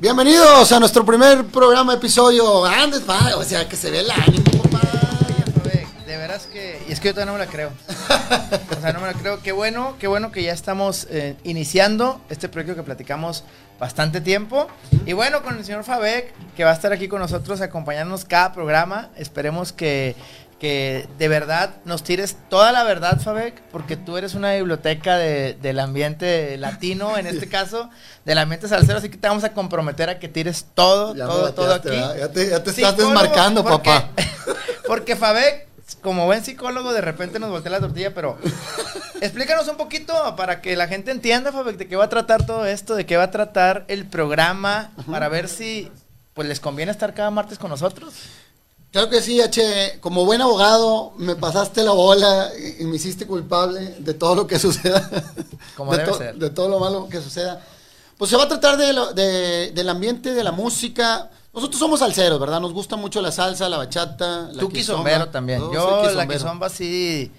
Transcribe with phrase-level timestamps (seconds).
[0.00, 2.64] Bienvenidos a nuestro primer programa, episodio.
[2.64, 4.80] Andes, pa, o sea, que se ve el ánimo, papá.
[6.06, 6.80] De veras que.
[6.88, 7.72] Y es que yo todavía no me la creo.
[8.78, 9.42] O sea, no me la creo.
[9.42, 13.42] Qué bueno, qué bueno que ya estamos eh, iniciando este proyecto que platicamos
[13.80, 14.68] bastante tiempo.
[15.04, 18.52] Y bueno, con el señor Fabek, que va a estar aquí con nosotros acompañándonos cada
[18.52, 19.08] programa.
[19.16, 20.14] Esperemos que,
[20.58, 25.54] que de verdad nos tires toda la verdad, Fabek, porque tú eres una biblioteca de-
[25.54, 27.90] del ambiente latino, en este caso,
[28.24, 31.54] del ambiente salsero, así que te vamos a comprometer a que tires todo, Ya todo,
[31.54, 31.90] todo aquí.
[31.90, 34.08] Ya te, ya te estás desmarcando, porque- papá.
[34.88, 35.68] Porque Fabek,
[36.00, 38.38] como buen psicólogo, de repente nos voltea la tortilla, pero
[39.20, 42.64] explícanos un poquito para que la gente entienda, Fabek, de qué va a tratar todo
[42.66, 45.90] esto, de qué va a tratar el programa, para ver si
[46.34, 48.14] pues les conviene estar cada martes con nosotros.
[48.90, 49.98] Claro que sí, H.
[50.00, 54.46] Como buen abogado, me pasaste la bola y y me hiciste culpable de todo lo
[54.46, 55.08] que suceda.
[55.76, 56.34] Como de, debe to- ser.
[56.36, 57.60] de todo lo malo que suceda.
[58.16, 61.30] Pues se va a tratar de lo- de- del ambiente, de la música.
[61.52, 62.60] Nosotros somos salseros, ¿verdad?
[62.60, 65.60] Nos gusta mucho la salsa, la bachata, la Tú quizombero también.
[65.72, 66.64] Yo la quizombero.
[66.64, 67.30] así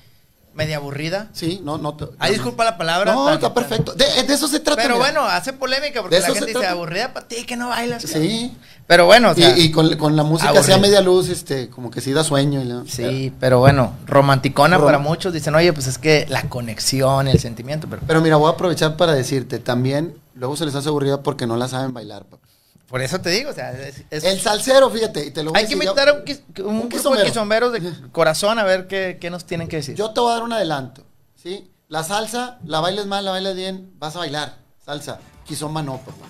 [0.60, 1.30] media aburrida.
[1.34, 1.96] Sí, no, no.
[1.96, 3.14] te- Ay, disculpa la palabra.
[3.14, 3.94] No, está perfecto.
[3.94, 4.82] De, de eso se trata.
[4.82, 5.06] Pero mira.
[5.08, 6.72] bueno, hace polémica porque De la gente dice trata.
[6.72, 8.04] aburrida para ti que no bailas.
[8.04, 8.56] Sí.
[8.86, 10.80] Pero bueno, o sea, y, y con, con la música así a aburrido.
[10.80, 12.62] media luz, este, como que sí da sueño.
[12.62, 15.32] Y la- Sí, pero bueno, romanticona Rom- para muchos.
[15.34, 17.88] Dicen, oye, pues es que la conexión, el sentimiento.
[17.90, 21.48] Pero Pero mira, voy a aprovechar para decirte, también luego se les hace aburrida porque
[21.48, 22.26] no la saben bailar.
[22.26, 22.48] papá.
[22.90, 25.60] Por eso te digo, o sea, es- es- El salsero, fíjate, y te lo voy
[25.60, 28.58] hay a que decir, yo- invitar a un, un un grupo de quizomberos de corazón
[28.60, 29.96] a ver qué, qué nos tienen que decir.
[29.96, 31.72] Yo te voy a dar un adelanto, ¿sí?
[31.88, 34.58] La salsa, la bailes mal, la bailes bien, vas a bailar.
[34.84, 36.26] Salsa, quizomba no, papá.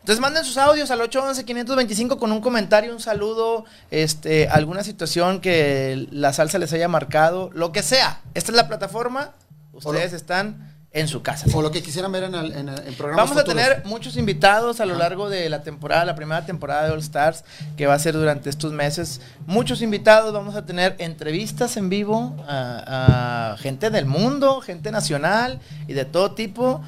[0.00, 6.06] Entonces manden sus audios al 811-525 con un comentario, un saludo, este, alguna situación que
[6.12, 8.22] la salsa les haya marcado, lo que sea.
[8.32, 9.32] Esta es la plataforma,
[9.74, 11.46] ustedes están en su casa.
[11.52, 13.62] O lo que quisieran ver en, el, en, el- en programas Vamos a futuros.
[13.66, 17.44] tener muchos invitados a lo largo de la temporada, la primera temporada de All Stars,
[17.76, 19.20] que va a ser durante estos meses.
[19.46, 25.60] Muchos invitados, vamos a tener entrevistas en vivo a, a gente del mundo, gente nacional
[25.86, 26.82] y de todo tipo.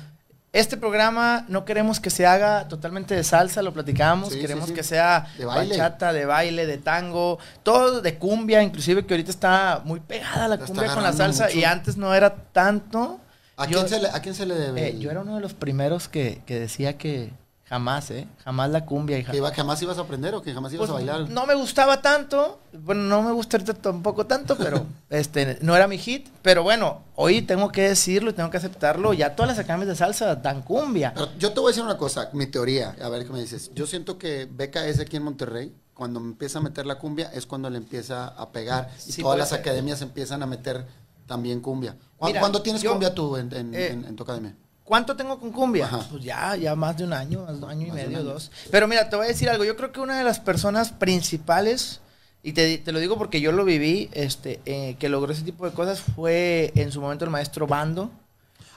[0.55, 4.75] Este programa no queremos que se haga totalmente de salsa, lo platicamos, Sí, queremos sí.
[4.75, 5.77] que sea De baile.
[5.77, 10.57] bachata, de baile, de tango, todo de cumbia, inclusive que ahorita está muy pegada la
[10.57, 13.21] cumbia con la salsa y antes no era tanto.
[13.59, 14.89] ¿A, Yo- quién se le, ¿A quién se le debe?
[14.89, 17.33] eh, yo era uno de los primeros que, que decía que
[17.65, 18.27] jamás, ¿eh?
[18.45, 19.19] Jamás la cumbia.
[19.19, 19.31] hija.
[19.33, 21.29] ¿Que iba- jamás ibas a aprender o que jamás ibas Pues, a bailar?
[21.29, 25.99] no me gustaba tanto, bueno, no me gusta tampoco tanto, pero este no era mi
[25.99, 26.29] hit.
[26.41, 29.13] Pero bueno, hoy tengo que decirlo y tengo que aceptarlo.
[29.13, 31.13] Ya todas las acames de salsa dan cumbia.
[31.15, 33.71] Pero yo te voy a decir una cosa, mi teoría, a ver qué me dices.
[33.75, 37.69] Yo siento que BKS aquí en Monterrey, cuando empieza a meter la cumbia, es cuando
[37.69, 38.89] le empieza a pegar.
[39.07, 40.87] Y Sí, todas las academias empiezan a meter
[41.29, 41.95] también cumbia.
[42.17, 44.57] ¿Cu- Mira, ¿Cuándo tienes yo- cumbia tú en, en- eh, en- en tu academia?
[44.83, 45.85] ¿Cuánto tengo con cumbia?
[45.85, 46.07] Ajá.
[46.11, 48.25] Pues ya, ya más de un año, más de un año y Más medio, año.
[48.25, 48.51] dos.
[48.71, 49.63] Pero mira, te voy a decir algo.
[49.65, 52.01] Yo creo que una de las personas principales,
[52.43, 55.67] y te, te lo digo porque yo lo viví, este, eh, que logró ese tipo
[55.67, 58.11] de cosas, fue en su momento el maestro Bando.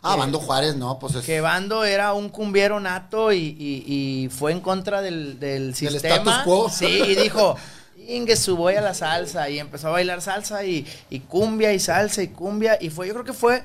[0.03, 1.25] Ah, eh, Bando Juárez, no, pues es...
[1.25, 3.83] Que Bando era un cumbiero nato y, y-
[4.25, 6.15] y fue en contra del, del sistema.
[6.15, 6.69] status quo.
[6.69, 7.55] Sí, y dijo,
[8.07, 9.49] Inge, su voy a la salsa.
[9.49, 12.77] Y empezó a bailar salsa y, y cumbia y salsa y cumbia.
[12.81, 13.63] Y fue, yo creo que fue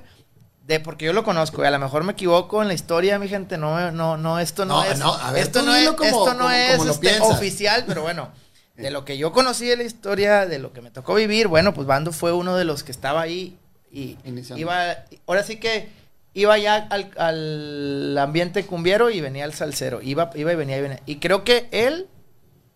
[0.66, 1.62] de porque yo lo conozco.
[1.62, 3.56] Y a lo mejor me equivoco en la historia, mi gente.
[3.58, 4.98] No, no, no, esto no, No, es.
[4.98, 8.02] no, a ver, esto no es, como- esto no como- es como este, oficial, pero
[8.02, 8.30] bueno.
[8.76, 11.72] De lo que yo conocí de la historia, de lo que me tocó vivir, bueno,
[11.72, 13.56] pues Bando fue uno de los que estaba ahí
[13.90, 14.60] y Iniciando.
[14.60, 14.96] iba,
[15.26, 15.88] ahora sí que
[16.34, 20.82] iba ya al, al ambiente cumbiero y venía el salsero, iba, iba y venía y
[20.82, 21.00] venía.
[21.06, 22.06] Y creo que él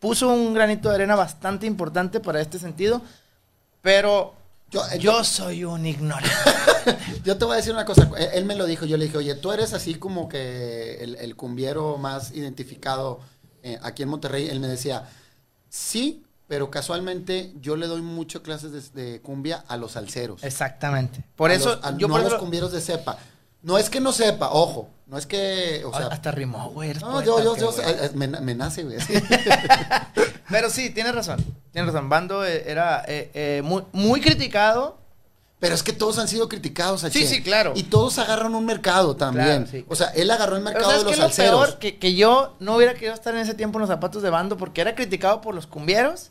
[0.01, 3.01] puso un granito de arena bastante importante para este sentido,
[3.83, 4.35] pero
[4.71, 6.31] Yo, eh, Yo soy un ignorante.
[7.25, 9.19] Yo te voy a decir una cosa, él, él me lo dijo, yo le dije,
[9.19, 13.21] oye, tú eres así como que el, el cumbiero más identificado
[13.63, 14.49] eh, aquí en Monterrey.
[14.49, 15.09] Él me decía,
[15.69, 20.43] sí, pero casualmente yo le doy mucho clases de, de cumbia a los salseros.
[20.43, 21.25] Exactamente.
[21.37, 23.19] Por A eso, los- a- yo no por a los cumbieros de cepa.
[23.63, 26.95] No es que no sepa, ojo, no es que, o sea, hasta rimó, güey.
[26.95, 28.15] no, poeta, yo, yo, ¿qué, yo, güey?
[28.15, 28.97] me, me nace, güey.
[30.51, 31.45] Pero sí, tienes razón.
[31.73, 32.09] Tienes razón.
[32.09, 34.99] Bando eh, era eh, eh, muy, muy criticado.
[35.59, 37.19] Pero es que todos han sido criticados, H.
[37.19, 37.75] Sí, sí, claro.
[37.77, 39.65] Y todos agarran un mercado también.
[39.65, 39.85] Claro, sí.
[39.89, 41.67] O sea, él agarró el mercado ¿sabes de los es lo salseros.
[41.67, 41.79] peor?
[41.79, 44.57] Que, que yo no hubiera querido estar en ese tiempo en los zapatos de bando
[44.57, 46.31] porque era criticado por los cumbieros.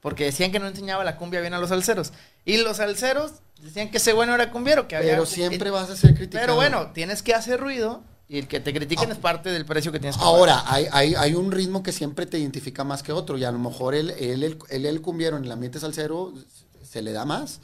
[0.00, 2.12] Porque decían que no enseñaba la cumbia bien a los salseros.
[2.44, 3.32] Y los salseros
[3.62, 4.88] decían que ese bueno era cumbiero.
[4.88, 6.42] Que había- Pero siempre vas a ser criticado.
[6.46, 8.02] Pero bueno, tienes que hacer ruido.
[8.28, 9.12] Y el que te critiquen Ah.
[9.14, 10.34] es parte del precio que tienes que pagar.
[10.36, 13.36] Ahora, hay, hay, hay un ritmo que siempre te identifica más que otro.
[13.36, 16.32] Y a lo mejor él, él, él, él, el cumbiero en el ambiente salsero
[16.82, 17.60] se le da más.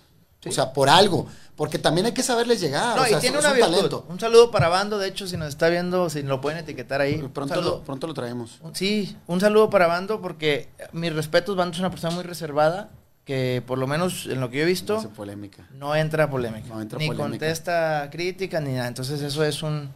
[0.46, 0.50] Sí.
[0.50, 1.26] O sea, por algo.
[1.56, 2.96] Porque también hay que saberles llegar.
[2.96, 3.74] No, o sea, y tiene es una un virtud.
[3.76, 4.06] talento.
[4.10, 7.16] Un saludo para Bando, de hecho, si nos está viendo, si lo pueden etiquetar ahí.
[7.32, 8.60] Pronto lo, pronto lo traemos.
[8.74, 12.90] Sí, un saludo para Bando porque mis respetos, Bando es una persona muy reservada,
[13.24, 15.66] que por lo menos en lo que yo he visto, Hace polémica.
[15.72, 16.68] no entra polémica.
[16.68, 17.28] No entra ni polémica.
[17.46, 18.88] contesta críticas ni nada.
[18.88, 19.88] Entonces eso es un,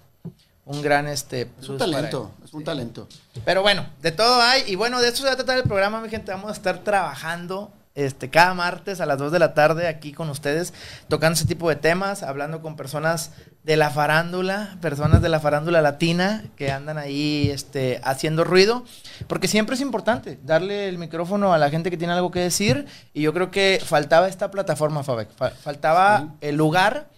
[0.64, 2.30] un gran este Es un talento.
[2.42, 2.64] Es un Sí.
[2.64, 3.06] talento.
[3.44, 4.62] Pero bueno, de todo hay.
[4.66, 6.32] Y bueno, de eso se va a tratar el programa, mi gente.
[6.32, 10.30] Vamos a estar trabajando este, cada martes a las 2 de la tarde aquí con
[10.30, 10.72] ustedes,
[11.08, 13.32] tocando ese tipo de temas, hablando con personas
[13.64, 18.84] de la farándula, personas de la farándula latina que andan ahí este, haciendo ruido.
[19.26, 22.86] Porque siempre es importante darle el micrófono a la gente que tiene algo que decir.
[23.12, 25.28] Y yo creo que faltaba esta plataforma, Fabek.
[25.36, 26.26] Fa- faltaba Sí.
[26.48, 27.08] el lugar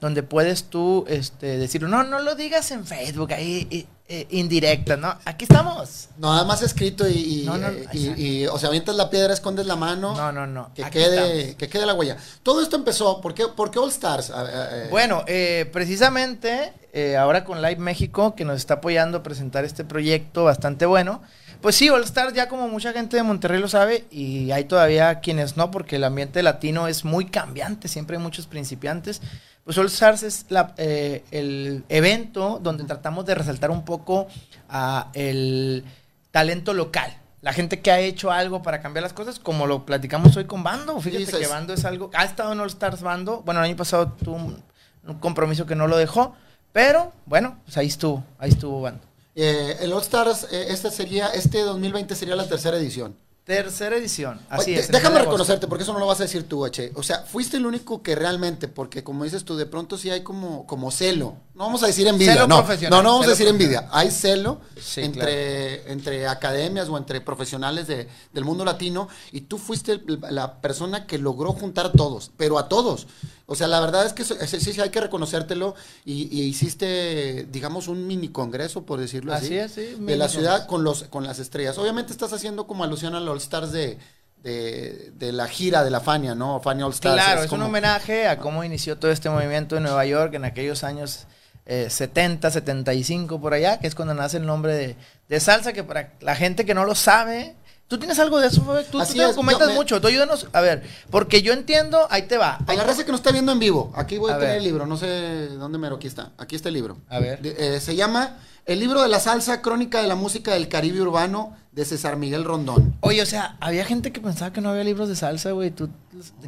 [0.00, 5.16] donde puedes tú este, decir, no, no lo digas en Facebook, ahí eh, indirecta, ¿no?
[5.24, 6.08] Aquí estamos.
[6.18, 8.20] No, nada más escrito y, y, No, no, eh, y- exacto.
[8.20, 10.16] y, o sea, avientas la piedra, escondes la mano.
[10.16, 10.72] No, no, no.
[10.74, 11.56] Que Aquí quede, estamos.
[11.56, 12.16] que quede la huella.
[12.42, 14.30] Todo esto empezó, ¿por qué, por qué All Stars?
[14.36, 16.72] Eh, Bueno, eh, precisamente
[17.18, 21.22] ahora con Live México, que nos está apoyando a presentar este proyecto bastante bueno.
[21.60, 25.20] Pues sí, All Star ya como mucha gente de Monterrey lo sabe y hay todavía
[25.20, 29.20] quienes no, porque el ambiente latino es muy cambiante, siempre hay muchos principiantes.
[29.64, 34.26] Pues All Stars es la, eh, el evento donde tratamos de resaltar un poco
[34.68, 35.84] a el
[36.30, 37.16] talento local.
[37.42, 40.62] La gente que ha hecho algo para cambiar las cosas, como lo platicamos hoy con
[40.62, 41.00] Bando.
[41.00, 42.10] Fíjate que Bando es algo.
[42.14, 43.42] Ha estado en All Stars Bando.
[43.42, 44.62] Bueno, el año pasado tuvo un,
[45.06, 46.34] un compromiso que no lo dejó.
[46.72, 48.22] Pero bueno, pues ahí estuvo.
[48.38, 49.00] Ahí estuvo Bando.
[49.34, 53.16] eh, el All Stars, eh, este sería, este 2020 sería la tercera edición.
[53.50, 54.38] Tercera edición.
[54.48, 54.92] Así Oye, es.
[54.92, 56.92] Déjame reconocerte, porque eso no lo vas a decir tú, H.
[56.94, 60.22] O sea, fuiste el único que realmente, porque como dices tú, de pronto sí hay
[60.22, 61.34] como, como celo.
[61.60, 62.56] No vamos a decir envidia, Celo no.
[62.64, 63.86] profesional, No, no vamos a decir envidia.
[63.92, 69.58] Hay celo Sí, entre, entre academias o entre profesionales de- del mundo latino y tú
[69.58, 73.06] fuiste el- la persona que logró juntar a todos, pero a todos.
[73.44, 74.34] O sea, la verdad es que sí,
[74.72, 75.74] sí, hay que reconocértelo
[76.06, 80.30] y, y hiciste, digamos, un mini congreso, por decirlo así, Así es, sí, de la
[80.30, 81.76] ciudad con, los, con las estrellas.
[81.76, 83.98] Obviamente estás haciendo como alusión al All Stars de,
[84.42, 86.58] de, de la gira de la Fania, ¿no?
[86.60, 87.22] Fania All Stars.
[87.22, 90.46] Claro, es, un como- homenaje a cómo inició todo este movimiento en Nueva York en
[90.46, 91.26] aquellos años
[91.70, 94.96] eh, 70, 75 por allá, que es cuando nace el nombre de,
[95.28, 97.54] de salsa, que para la gente que no lo sabe,
[97.86, 98.60] ¿tú tienes algo de eso?
[98.90, 102.54] Tú, te me- mucho, tú ayúdanos, a ver, porque yo entiendo, ahí te va.
[102.54, 104.38] A ahí la te- raza que nos está viendo en vivo, aquí voy a, A
[104.38, 104.58] tener ver.
[104.58, 106.98] el libro, no sé dónde mero, aquí está, aquí está el libro.
[107.08, 107.40] A ver.
[107.40, 108.36] De- eh, se llama
[108.66, 112.44] El libro de la salsa, crónica de la música del Caribe urbano de César Miguel
[112.44, 112.96] Rondón.
[113.00, 115.88] Oye, o sea, había gente que pensaba que no había libros de salsa, güey, tú,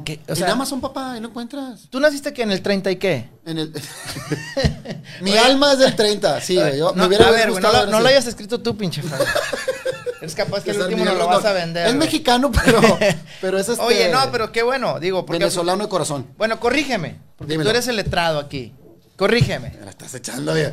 [0.04, 1.88] que, o en sea, Amazon, papá, ahí lo encuentras.
[1.90, 3.28] tú naciste que en el 30 y qué?
[3.46, 3.72] En el...
[5.20, 7.76] Mi alma es del 30, sí, güey, No, me hubiera a ver, güey, no, gustado
[7.84, 9.24] haber no lo hayas escrito tú, pinche Fabi.
[10.20, 11.86] Eres capaz que el último no lo vas a vender.
[11.86, 12.06] Es güey.
[12.06, 12.80] mexicano, pero,
[13.40, 13.82] pero es este...
[13.82, 16.26] Oye, no, pero qué bueno, digo, porque Venezolano de corazón.
[16.36, 17.70] Bueno, corrígeme, porque Dímelo.
[17.70, 18.74] tú eres el letrado aquí.
[19.22, 19.70] Corrígeme.
[19.78, 20.72] Me la estás echando, bien.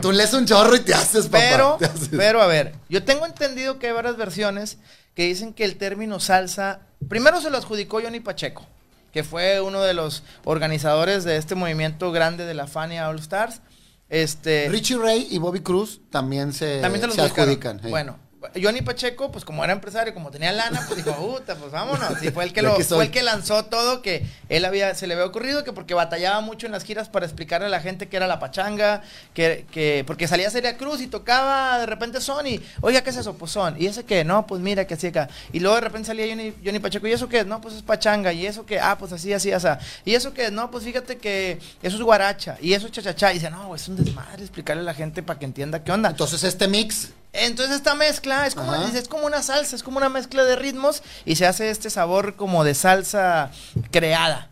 [0.00, 1.42] Tú, lees un chorro y te haces, papá.
[1.50, 2.08] Pero, te haces.
[2.16, 4.78] pero a ver, yo tengo entendido que hay varias versiones
[5.16, 8.64] que dicen que el término salsa, primero se lo adjudicó Johnny Pacheco,
[9.12, 13.60] que fue uno de los organizadores de este movimiento grande de la Fania All Stars.
[14.08, 17.80] Este, Richie Ray y Bobby Cruz también se, también se los se adjudican.
[17.88, 18.20] Bueno,
[18.60, 22.22] Johnny Pacheco, pues como era empresario, como tenía lana, pues dijo, puta, pues vámonos.
[22.22, 25.14] Y fue el que lo, fue el que lanzó todo, que él había, se le
[25.14, 28.16] había ocurrido, que porque batallaba mucho en las giras para explicarle a la gente que
[28.16, 29.02] era la pachanga,
[29.34, 32.60] que, que, porque salía Celia Cruz y tocaba de repente Sony.
[32.80, 33.34] Oiga, ¿qué es eso?
[33.34, 33.80] Pues son.
[33.80, 34.24] ¿Y ese qué?
[34.24, 35.28] No, pues mira, que así acá.
[35.52, 37.44] Y luego de repente salía Johnny, Johnny Pacheco, ¿y eso qué?
[37.44, 38.32] No, pues es pachanga.
[38.32, 38.80] ¿Y eso qué?
[38.80, 39.68] Ah, pues así, así, así.
[40.04, 40.50] ¿Y eso qué?
[40.50, 42.56] No, pues fíjate que eso es guaracha.
[42.62, 43.32] Y eso es chachachá.
[43.32, 46.08] Y dice, no, es un desmadre explicarle a la gente para que entienda qué onda.
[46.10, 48.90] Entonces este mix, Entonces esta mezcla es como, Ajá.
[48.98, 52.34] es como una salsa, es como una mezcla de ritmos y se hace este sabor
[52.34, 53.50] como de salsa
[53.90, 54.48] creada.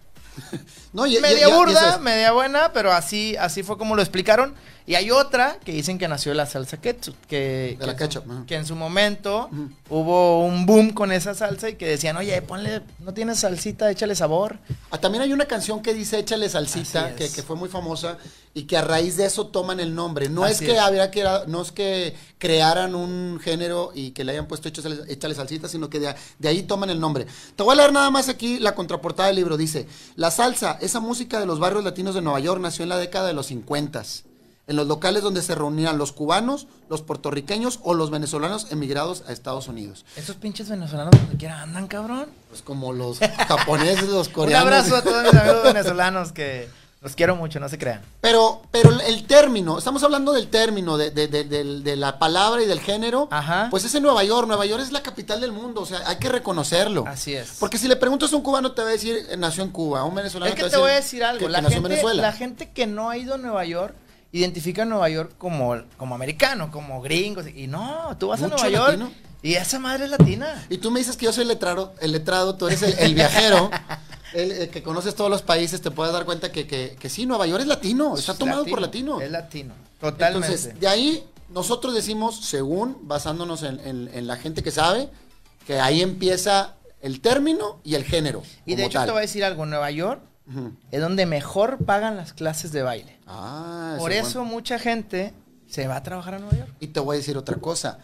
[0.93, 2.01] No, y- media y- burda, es.
[2.01, 4.55] media buena, pero así, así fue como lo explicaron.
[4.87, 8.47] Y hay otra que dicen que nació de la salsa ketchup, que, De que ketchup,
[8.47, 9.51] que en su momento
[9.91, 14.15] hubo un boom con esa salsa y que decían, oye, ponle, no tienes salsita, échale
[14.15, 14.59] sabor.
[14.91, 18.17] Ah, también hay una canción que dice Échale salsita, que, que fue muy famosa
[18.55, 20.31] y que a raíz de eso toman el nombre.
[20.31, 20.79] No es que es.
[20.79, 25.35] había que no es que crearan un género y que le hayan puesto Échale, Échale
[25.35, 27.27] salsita, sino que de, de ahí toman el nombre.
[27.57, 29.59] Te voy a leer nada más aquí la contraportada del libro.
[29.59, 32.97] Dice, la salsa, esa música de los barrios latinos de Nueva York nació en la
[32.99, 34.03] década de los 50
[34.69, 39.33] en los locales donde se reunían los cubanos, los puertorriqueños o los venezolanos emigrados a
[39.33, 40.05] Estados Unidos.
[40.15, 42.27] Esos pinches venezolanos donde quiera andan, cabrón.
[42.51, 44.67] Pues como los japoneses, los Un coreanos.
[44.67, 46.69] abrazo a todos mis amigos venezolanos que
[47.01, 48.03] los quiero mucho, no se crean.
[48.21, 52.67] Pero, pero el término, estamos hablando del término, de, de- de- de la palabra y
[52.67, 53.29] del género.
[53.31, 53.69] Ajá.
[53.71, 54.49] Pues es en Nueva York.
[54.49, 55.83] Nueva York es la capital del mundo.
[55.83, 57.05] O sea, hay que reconocerlo.
[57.07, 57.57] Así es.
[57.61, 60.01] Porque si le preguntas a un cubano, te va a decir, eh, nació en Cuba.
[60.01, 61.65] A un venezolano Es que va te voy a decir algo, que- que la, en
[61.67, 62.23] gente, Venezuela.
[62.23, 63.95] la gente que no ha ido a Nueva York
[64.33, 67.47] identifica a Nueva York como, como americano, como gringos.
[67.55, 69.13] Y no, tú vas Mucho a Nueva York latino.
[69.41, 70.67] y esa madre es latina.
[70.69, 73.15] Y tú me dices que yo soy el letrado, el letrado tú eres el, el
[73.15, 73.71] viajero,
[74.35, 77.27] el, el que conoces todos los países, te puedes dar cuenta que, que, que sí,
[77.27, 79.21] Nueva York es latino, está tomado por latino.
[79.21, 80.47] Es latino, totalmente.
[80.49, 85.09] Entonces, de ahí nosotros decimos, según, basándonos en, en- en la gente que sabe,
[85.67, 88.43] que ahí empieza el término y el género.
[88.67, 89.07] y de hecho tal.
[89.07, 90.21] te voy a decir algo, Nueva York
[90.91, 93.19] es donde mejor pagan las clases de baile.
[93.27, 94.55] Ah, Por eso bueno.
[94.55, 95.35] mucha gente
[95.69, 96.71] se va a trabajar a Nueva York.
[96.81, 97.99] Y te voy a decir otra cosa.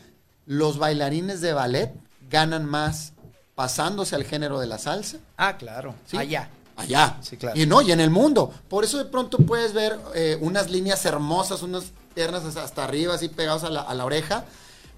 [0.44, 1.90] Los bailarines de ballet
[2.28, 3.13] ganan más
[3.54, 5.18] pasándose al género de la salsa.
[5.36, 6.16] Ah, claro, ¿sí?
[6.16, 6.48] allá.
[6.76, 7.16] Allá.
[7.20, 7.58] Sí, claro.
[7.58, 8.52] Y no, y en el mundo.
[8.68, 11.84] Por eso de pronto puedes ver eh, unas líneas hermosas, unas
[12.14, 14.44] piernas hasta- hasta arriba, así pegados a la, a la oreja.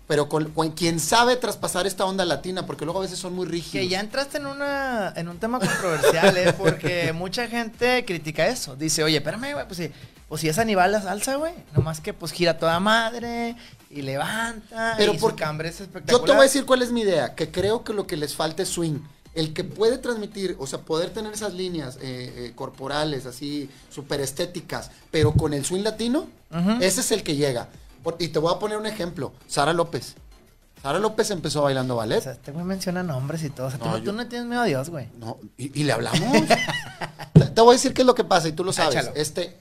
[0.09, 3.45] Pero con, con quien sabe traspasar esta onda latina, porque luego a veces son muy
[3.47, 3.73] rígidos.
[3.73, 6.53] Que ya entraste en una en un tema controversial, ¿eh?
[6.53, 8.77] Porque mucha gente critica eso.
[8.77, 9.91] Dice, oye, espérame, güey, pues si,
[10.29, 11.55] pues si es Aníbal la salsa, güey.
[11.75, 13.57] Nomás que pues gira toda madre
[13.91, 14.95] y levanta.
[14.97, 16.21] Pero y por- su cambre es espectacular.
[16.21, 18.35] Yo te voy a decir cuál es mi idea, que creo que lo que les
[18.37, 19.01] falta es swing.
[19.35, 24.21] El que puede transmitir, o sea, poder tener esas líneas eh, eh, corporales, así, súper
[24.23, 26.27] estéticas, pero con el swing latino,
[26.81, 27.69] ese es el que llega.
[28.19, 30.15] Y te voy a poner un ejemplo, Sara López.
[30.83, 32.19] Sara López empezó bailando ballet.
[32.19, 33.67] O sea, este güey menciona nombres y todo.
[33.69, 35.09] O sea, tú, No, yo- tú no tienes miedo a Dios, güey.
[35.19, 36.21] No, y, y le hablamos.
[37.33, 38.95] te, te voy a decir qué es lo que pasa y tú lo sabes.
[38.95, 39.13] Échalo.
[39.17, 39.59] Este,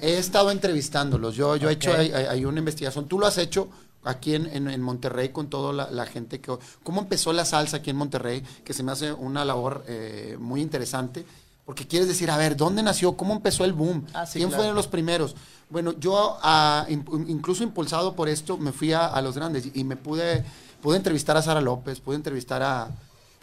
[0.00, 1.34] he estado entrevistándolos.
[1.34, 3.06] Yo, yo he hecho hay una investigación.
[3.08, 3.68] Tú lo has hecho
[4.04, 6.56] aquí en, en- en Monterrey con toda la, la gente que.
[6.84, 8.44] ¿Cómo empezó la salsa aquí en Monterrey?
[8.64, 11.24] Que se me hace una labor eh, muy interesante.
[11.68, 13.14] Porque quieres decir, a ver, ¿dónde nació?
[13.14, 14.06] ¿Cómo empezó el boom?
[14.14, 14.62] Ah, sí, ¿Quién claro.
[14.62, 15.36] fueron los primeros?
[15.68, 19.94] Bueno, yo, ah, incluso impulsado por esto, me fui a, a los grandes y me
[19.94, 20.46] pude,
[20.80, 22.88] pude entrevistar a Sara López, pude entrevistar a,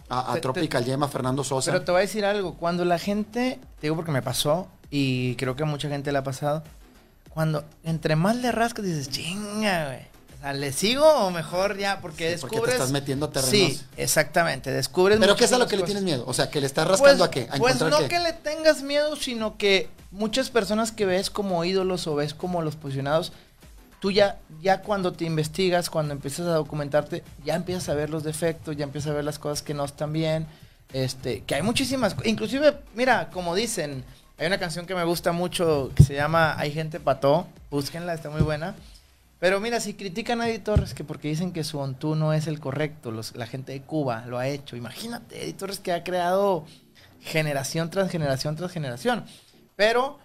[0.10, 1.72] a, a Tropical Yema, Fernando Sosa.
[1.72, 2.56] Pero te voy a decir algo.
[2.56, 6.18] Cuando la gente, te digo porque me pasó y creo que a mucha gente le
[6.18, 6.64] ha pasado.
[7.30, 10.15] Cuando entre más le rascas dices, chinga, güey.
[10.46, 12.02] Sea, ¿le sigo o mejor ya?
[12.02, 12.76] Porque Sí, porque te descubres.
[12.76, 13.52] estás metiendo terrenos.
[13.52, 14.72] Sí, exactamente.
[14.72, 15.18] Descubres.
[15.20, 16.24] ¿Pero qué es a lo que le tienes miedo?
[16.28, 17.48] O sea, que le estás rascando a qué?
[17.52, 18.08] ¿A pues no qué?
[18.08, 22.62] que le tengas miedo, sino que muchas personas que ves como ídolos o ves como
[22.62, 23.34] los posicionados,
[24.00, 28.24] tú ya, ya cuando te investigas, cuando empiezas a documentarte, ya empiezas a ver los
[28.24, 30.46] defectos, ya empiezas a ver las cosas que no están bien,
[30.94, 34.06] este, que hay muchísimas, inclusive, mira, como dicen,
[34.38, 38.30] hay una canción que me gusta mucho que se llama Hay gente pató, búsquenla, está
[38.30, 38.76] muy buena.
[39.40, 42.48] Pero mira, si critican a Eddie Torres que porque dicen que su ontú no es
[42.48, 44.76] el correcto, los- la gente de Cuba lo ha hecho.
[44.76, 46.66] Imagínate, Eddie Torres que ha creado
[47.22, 49.26] generación tras generación tras generación.
[49.76, 50.20] Pero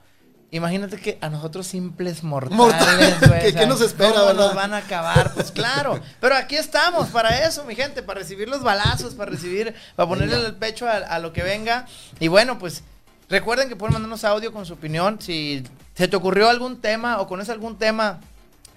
[0.52, 4.47] imagínate que a nosotros simples mortales, Mortales, güey, ¿qué- nos espera, ¿cómo verdad?
[4.47, 5.33] nos van a acabar?
[5.35, 6.00] Pues claro.
[6.21, 10.37] Pero aquí estamos para eso, mi gente, para recibir los balazos, para recibir, para ponerle
[10.37, 10.49] Venga.
[10.49, 11.87] el pecho a, a lo que venga.
[12.21, 12.83] Y bueno, pues
[13.29, 15.21] recuerden que pueden mandarnos audio con su opinión.
[15.21, 15.64] Si
[15.95, 18.21] se te ocurrió algún tema o conoces algún tema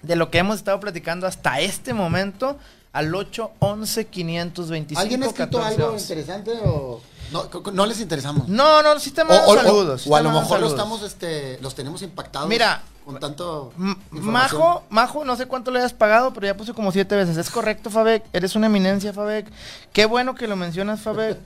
[0.06, 2.56] de lo que hemos estado platicando hasta este momento,
[2.92, 6.02] al 811 525 ¿Alguien ha escrito 14, algo 11.
[6.02, 7.00] interesante o
[7.32, 8.48] no, no les interesamos?
[8.48, 10.06] No, no, sí te mandan o- saludos.
[10.06, 12.48] o a lo mejor los estamos, este, los tenemos impactados.
[12.48, 13.72] Mira, con tanto.
[14.10, 17.36] Majo, Majo, no sé cuánto le hayas pagado, pero ya puse como siete veces.
[17.36, 18.24] Es correcto, Fabek.
[18.32, 19.46] Eres una eminencia, Fabek.
[19.92, 21.38] Qué bueno que lo mencionas, Fabek.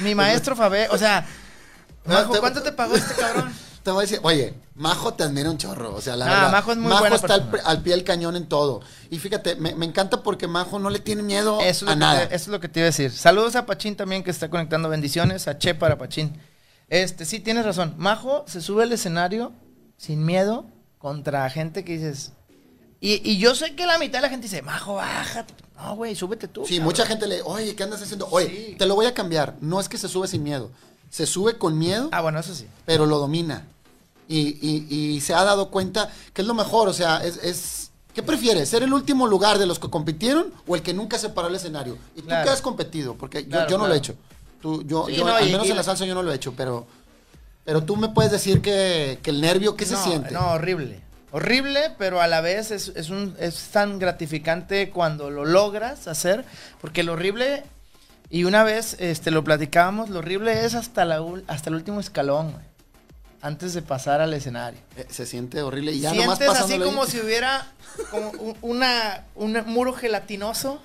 [0.00, 0.92] Mi maestro, Fabek.
[0.92, 1.26] O sea,
[2.04, 3.52] Majo, ¿cuánto te pagó este cabrón?
[3.82, 6.52] Te voy a decir, oye, Majo te admira un chorro, o sea, la Ah, verdad.
[6.52, 7.34] Majo es muy buena está
[7.64, 8.80] al, pie del cañón en todo.
[9.10, 12.28] Y fíjate, me, me encanta porque Majo no le tiene miedo Eso a nada.
[12.28, 13.10] te, eso es lo que te iba a decir.
[13.10, 15.48] Saludos a Pachín también que está conectando bendiciones.
[15.48, 16.38] A Che para Pachín.
[16.88, 17.94] Este, sí, tienes razón.
[17.98, 19.52] Majo se sube al escenario
[19.96, 20.66] sin miedo
[20.98, 22.32] contra gente que dices.
[23.00, 25.54] Y, y yo sé que la mitad de la gente dice, Majo, bájate.
[25.76, 26.64] No, güey, súbete tú.
[26.64, 26.84] Sí, cabrón".
[26.84, 28.28] mucha gente le, oye, ¿qué andas haciendo?
[28.30, 28.76] Oye, Sí.
[28.78, 29.56] te lo voy a cambiar.
[29.60, 30.70] No es que se sube sin miedo.
[31.12, 32.66] Se sube con miedo, Ah, bueno, eso sí.
[32.86, 33.66] pero lo domina.
[34.28, 37.36] Y, y- y se ha dado cuenta que es lo mejor, o sea, es...
[37.42, 38.68] es- ¿Qué prefieres?
[38.68, 41.54] ¿Ser el último lugar de los que compitieron o el que nunca se paró el
[41.54, 41.96] escenario?
[42.16, 44.14] Y tú que has competido, porque yo- Claro, yo, no lo he hecho.
[44.60, 46.34] Tú, yo, Sí, yo- no, al menos y- en la salsa yo no lo he
[46.34, 46.86] hecho, pero,
[47.64, 50.30] pero tú me puedes decir que, que el nervio, ¿qué se siente?
[50.32, 51.00] No, horrible.
[51.30, 56.44] Horrible, pero a la vez es, es un, es tan gratificante cuando lo logras hacer,
[56.82, 57.64] porque lo horrible,
[58.32, 62.50] y una vez este, lo platicábamos, lo horrible es hasta, la, hasta el último escalón,
[62.52, 62.64] güey,
[63.42, 64.80] antes de pasar al escenario.
[64.96, 67.70] Eh, se siente horrible y ya nomás Sientes así ahí- como si hubiera
[68.10, 70.80] como un, una, un muro gelatinoso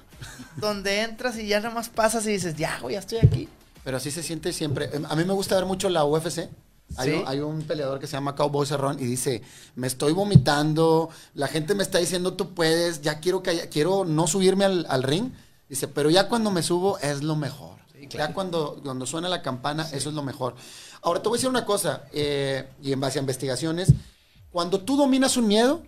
[0.58, 3.48] donde entras y ya nomás pasas y dices, ya, güey, ya estoy aquí.
[3.84, 4.89] Pero así se siente siempre.
[4.94, 6.50] Em, A mí me gusta ver mucho la UFC.
[6.98, 7.16] Hay, ¿Sí?
[7.18, 9.42] un, hay un peleador que se llama Cowboy Cerrón y dice,
[9.75, 14.25] me estoy vomitando, la gente me está diciendo tú puedes, ya quiero que quiero no
[14.27, 15.32] subirme al, al ring.
[15.70, 17.78] Dice, pero ya cuando me subo es lo mejor.
[18.10, 20.56] Ya cuando, cuando suena la campana, eso es lo mejor.
[21.02, 23.94] Ahora te voy a decir una cosa, eh, y en base a investigaciones,
[24.52, 25.84] cuando tú dominas un miedo,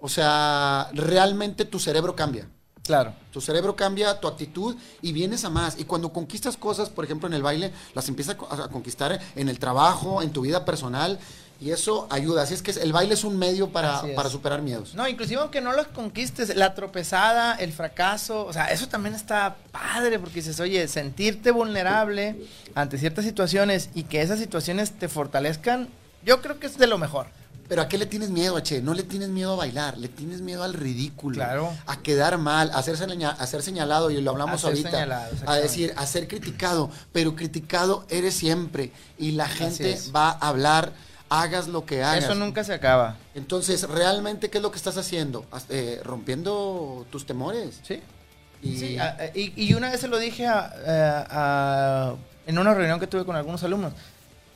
[0.00, 2.48] o sea, realmente tu cerebro cambia.
[2.82, 3.14] Claro.
[3.30, 5.78] Tu cerebro cambia, tu actitud y vienes a más.
[5.78, 9.58] Y cuando conquistas cosas, por ejemplo, en el baile, las empiezas a conquistar en el
[9.58, 11.18] trabajo, en tu vida personal.
[11.60, 12.42] Y eso ayuda.
[12.42, 14.94] Así es que el baile es un medio para, para superar miedos.
[14.94, 19.56] No, inclusive aunque no los conquistes, la tropezada, el fracaso, o sea, eso también está
[19.70, 22.36] padre porque dices, oye, sentirte vulnerable
[22.74, 25.88] ante ciertas situaciones y que esas situaciones te fortalezcan,
[26.24, 27.26] yo creo que es de lo mejor.
[27.68, 28.82] Pero ¿a qué le tienes miedo, H?
[28.82, 31.36] No le tienes miedo a bailar, le tienes miedo al ridículo.
[31.36, 31.70] Claro.
[31.86, 34.90] A quedar mal, a ser, seña- a ser señalado, y lo hablamos A ahorita.
[34.90, 36.90] señalado, a decir, a ser criticado.
[37.12, 38.90] Pero criticado eres siempre.
[39.18, 40.92] Y la gente va a hablar,
[41.30, 42.24] hagas lo que hagas.
[42.24, 43.16] Eso nunca se acaba.
[43.34, 45.46] Entonces, realmente, ¿qué es lo que estás haciendo?
[45.70, 47.80] Eh, rompiendo tus temores.
[47.82, 48.00] Sí.
[48.62, 51.26] Y, Sí, a- a- y, y una vez se lo dije a- a-
[52.10, 52.14] a-
[52.46, 53.94] en una reunión que tuve con algunos alumnos.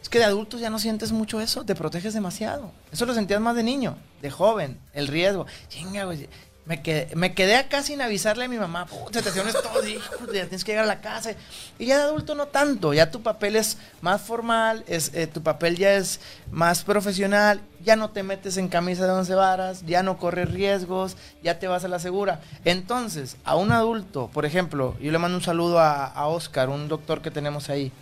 [0.03, 2.71] Es que de adultos ya no sientes mucho eso, te proteges demasiado.
[2.93, 5.47] Eso lo sentías más de niño, de joven, el riesgo.
[5.69, 6.29] Chinga, güey.
[6.67, 8.87] Me quedé, me quedé acá sin avisarle a mi mamá.
[8.87, 11.33] Puta, te todo, hijo, ya tienes que llegar a la casa.
[11.79, 12.95] Y ya de adulto no tanto.
[12.95, 17.61] Ya tu papel es más formal, es, eh, tu papel ya es más profesional.
[17.83, 21.69] Ya no te metes en camisa de once varas, ya no corres riesgos, ya te
[21.69, 22.41] vas a la segura.
[22.65, 26.89] Entonces, a un adulto, por ejemplo, yo le mando un saludo a, a Oscar, un
[26.89, 27.93] doctor que tenemos ahí,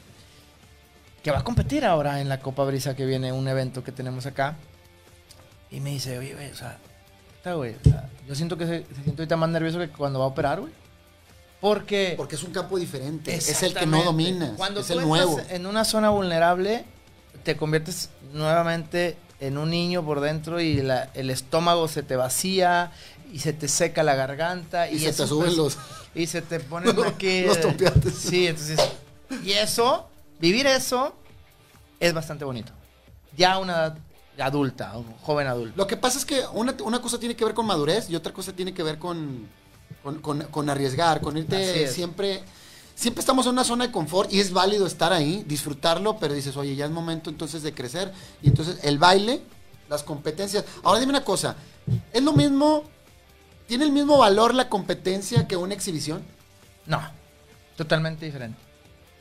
[1.25, 4.25] que va a competir ahora en la Copa Brisa que viene, un evento que tenemos
[4.27, 4.55] acá.
[5.69, 6.79] Y me dice, oye, o sea,
[7.43, 10.19] puta, güey, o sea, yo siento que se, se siente ahorita más nervioso que cuando
[10.21, 10.73] va a operar, güey.
[11.61, 12.15] Porque...
[12.17, 13.35] porque es un campo diferente.
[13.35, 14.53] Es el que no dominas.
[14.57, 15.39] Cuando es tú el nuevo.
[15.39, 16.85] estás en una zona vulnerable,
[17.45, 22.91] te conviertes nuevamente en un niño por dentro y la- el estómago se te vacía
[23.33, 24.91] y se te seca la garganta.
[24.91, 25.79] Y Y, se te suben pues, los-
[26.17, 27.43] Y se te ponen aquí...
[27.43, 28.15] Los eh, tompiates.
[28.15, 28.81] Sí, entonces...
[29.45, 30.09] Y eso,
[30.41, 31.15] vivir eso,
[32.01, 32.73] es bastante bonito.
[33.37, 33.99] Ya a una edad
[34.39, 35.75] adulta, un joven adulto.
[35.77, 38.33] Lo que pasa es que una, una cosa tiene que ver con madurez y otra
[38.33, 39.47] cosa tiene que ver con,
[40.03, 42.43] con, con- con arriesgar, con irte siempre...
[42.95, 46.57] Siempre estamos en una zona de confort y es válido estar ahí, disfrutarlo, pero dices,
[46.59, 48.13] oye, ya es momento entonces de crecer.
[48.43, 49.43] Y entonces el baile,
[49.89, 50.65] las competencias.
[50.83, 51.57] Ahora dime una cosa,
[52.13, 52.85] ¿es lo mismo,
[53.67, 56.23] tiene el mismo valor la competencia que una exhibición?
[56.85, 57.01] No,
[57.77, 58.59] totalmente diferente.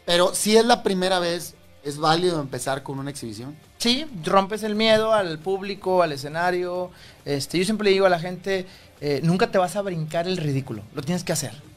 [0.05, 3.55] Pero si es la primera vez, ¿es válido empezar con una exhibición?
[3.77, 6.91] Sí, rompes el miedo al público, al escenario.
[7.25, 8.65] Este, yo siempre le digo a la gente,
[8.99, 11.70] eh, nunca te vas a brincar el ridículo, lo tienes que hacer.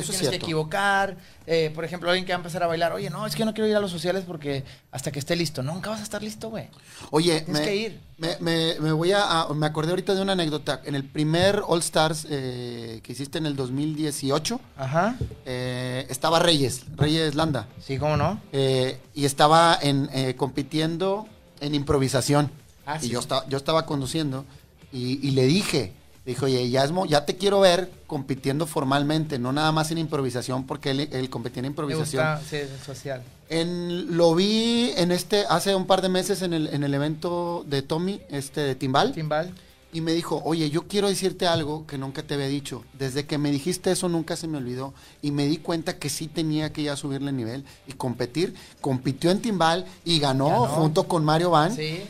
[0.00, 1.16] Eso es tienes que equivocar.
[1.46, 3.54] eh, por ejemplo, alguien que va a empezar a bailar, oye, no, es que no
[3.54, 5.62] quiero ir a los sociales porque hasta que esté listo.
[5.62, 6.68] Nunca vas a estar listo, güey.
[7.10, 8.00] Oye, Tienes me, que ir.
[8.18, 10.80] Me, me- me voy a, a- me acordé ahorita de una anécdota.
[10.84, 15.16] En el primer All Stars eh, que hiciste en el 2018, Ajá.
[15.44, 18.40] eh, estaba Reyes, Reyes Landa, Sí, ¿cómo no?
[18.52, 21.26] y estaba en, compitiendo
[21.60, 22.50] en improvisación.
[22.86, 23.08] Ah, y sí.
[23.08, 24.44] yo, estaba yo estaba conduciendo
[24.92, 25.92] y, y le dije,
[26.26, 31.08] dije, oye, ya, te quiero ver compitiendo formalmente, no nada más en improvisación, porque él,
[31.12, 32.24] él competía en Me improvisación.
[32.24, 33.22] gusta, sí, es social.
[33.48, 37.64] En, lo vi en este, hace un par de meses en el, en el evento
[37.68, 39.54] de Tommy, este de Timbal, Timbal.
[39.92, 42.82] y me dijo, oye, yo quiero decirte algo que nunca te había dicho.
[42.98, 44.94] Desde que me dijiste eso nunca se me olvidó.
[45.22, 48.54] Y me di cuenta que sí tenía que ya subirle el nivel y competir.
[48.80, 50.66] Compitió en Timbal y ganó, Ganó.
[50.66, 51.74] junto con Mario Van.
[51.74, 52.00] Sí.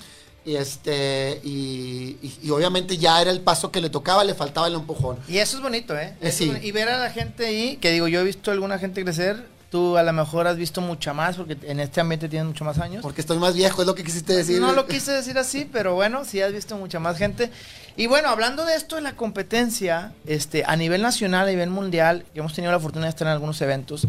[0.47, 4.69] Y, este, y, y- y obviamente ya era el paso que le tocaba, le faltaba
[4.69, 5.19] el empujón.
[5.29, 6.15] Y eso es bonito, ¿eh?
[6.21, 6.53] Eh, sí.
[6.63, 9.45] Y ver a la gente ahí, que digo, yo he visto a alguna gente crecer,
[9.73, 12.79] tú a lo mejor has visto mucha más, porque en este ambiente tienes mucho más
[12.79, 13.03] años.
[13.03, 14.61] Porque estoy más viejo, es lo que quisiste decir.
[14.61, 17.51] No lo quise decir así, pero bueno, sí has visto mucha más gente.
[17.97, 22.25] Y bueno, hablando de esto de la competencia, este, a nivel nacional, a nivel mundial,
[22.33, 24.07] que hemos tenido la fortuna de estar en algunos eventos,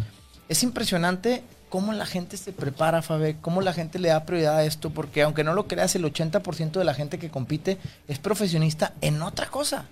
[0.50, 4.64] es impresionante cómo la gente se prepara, Fabe, cómo la gente le da prioridad a
[4.64, 7.78] esto, porque aunque no lo creas, el 80% de la gente que compite
[8.08, 9.86] es profesionista en otra cosa.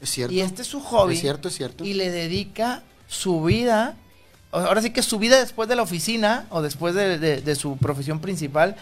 [0.00, 0.34] Es cierto.
[0.34, 1.14] Y este es su hobby.
[1.14, 1.84] Es cierto, es cierto.
[1.84, 3.96] Y le dedica su vida,
[4.52, 7.76] ahora sí que su vida después de la oficina o después de, de- de su
[7.78, 8.76] profesión principal,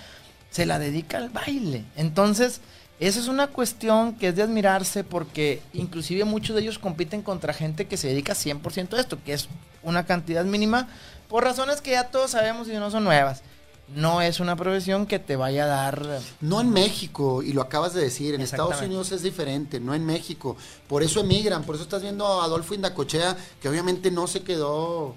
[0.50, 1.84] se la dedica al baile.
[1.96, 2.60] Entonces,
[3.00, 7.52] esa es una cuestión que es de admirarse porque inclusive muchos de ellos compiten contra
[7.52, 9.48] gente que se dedica 100% a esto, que es
[9.82, 10.88] una cantidad mínima,
[11.34, 13.42] por razones que ya todos sabemos y no son nuevas.
[13.88, 16.20] No es una profesión que te vaya a dar...
[16.40, 18.80] No en México, y lo acabas de decir, en Estados.
[18.80, 20.56] Unidos es diferente, no en México.
[20.86, 25.16] Por eso emigran, por eso estás viendo a Adolfo Indacochea, que obviamente no se quedó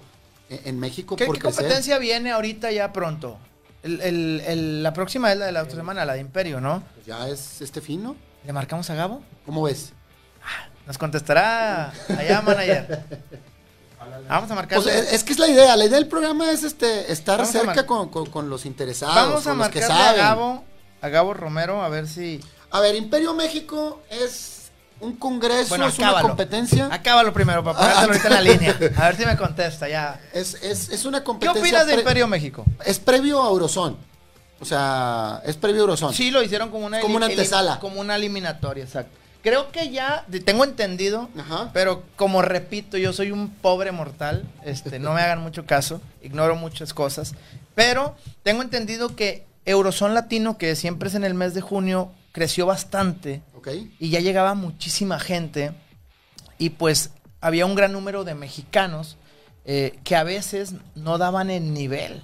[0.50, 1.58] en, en México ¿Qué, por qué crecer.
[1.62, 3.38] competencia viene ahorita ya pronto?
[3.84, 6.82] El- el- el- la próxima es la de la otra semana, la de Imperio, ¿no?
[6.94, 8.16] Pues ya es este fino.
[8.44, 9.22] ¿Le marcamos a Gabo?
[9.46, 9.92] ¿Cómo ves?
[10.84, 13.04] Nos contestará allá, manager.
[14.28, 14.82] Vamos a marcar.
[14.82, 17.52] Pues es, es que es la idea, la idea del programa es este estar Vamos
[17.52, 20.24] cerca con, con- con los interesados, Vamos a con los que marcarle a.
[20.24, 20.64] Gabo,
[21.00, 22.40] a Gabo Romero, a ver si.
[22.70, 26.88] A ver, Imperio México es un congreso, Bueno, es una competencia.
[26.90, 28.78] Acábalo primero para ponértelo Ah, ahorita en la línea.
[28.96, 30.20] A ver si me contesta ya.
[30.32, 31.60] Es, es, es una ¿Qué competencia.
[31.62, 32.64] opinas de Imperio México?
[32.84, 33.96] Es previo a Eurozone.
[34.60, 36.14] O sea, es previo a Eurozone.
[36.16, 37.78] Sí, lo hicieron como una, como una antesala.
[37.78, 39.16] Como una eliminatoria, exacto.
[39.42, 41.70] Creo que ya, tengo entendido, Ajá.
[41.72, 46.56] pero como repito, yo soy un pobre mortal, este, no me hagan mucho caso, ignoro
[46.56, 47.34] muchas cosas,
[47.74, 52.66] pero tengo entendido que Eurozone Latino, que siempre es en el mes de junio, creció
[52.66, 53.42] bastante
[53.98, 55.72] y ya llegaba muchísima gente
[56.58, 59.16] y pues había un gran número de mexicanos
[59.64, 62.22] eh, que a veces no daban el nivel.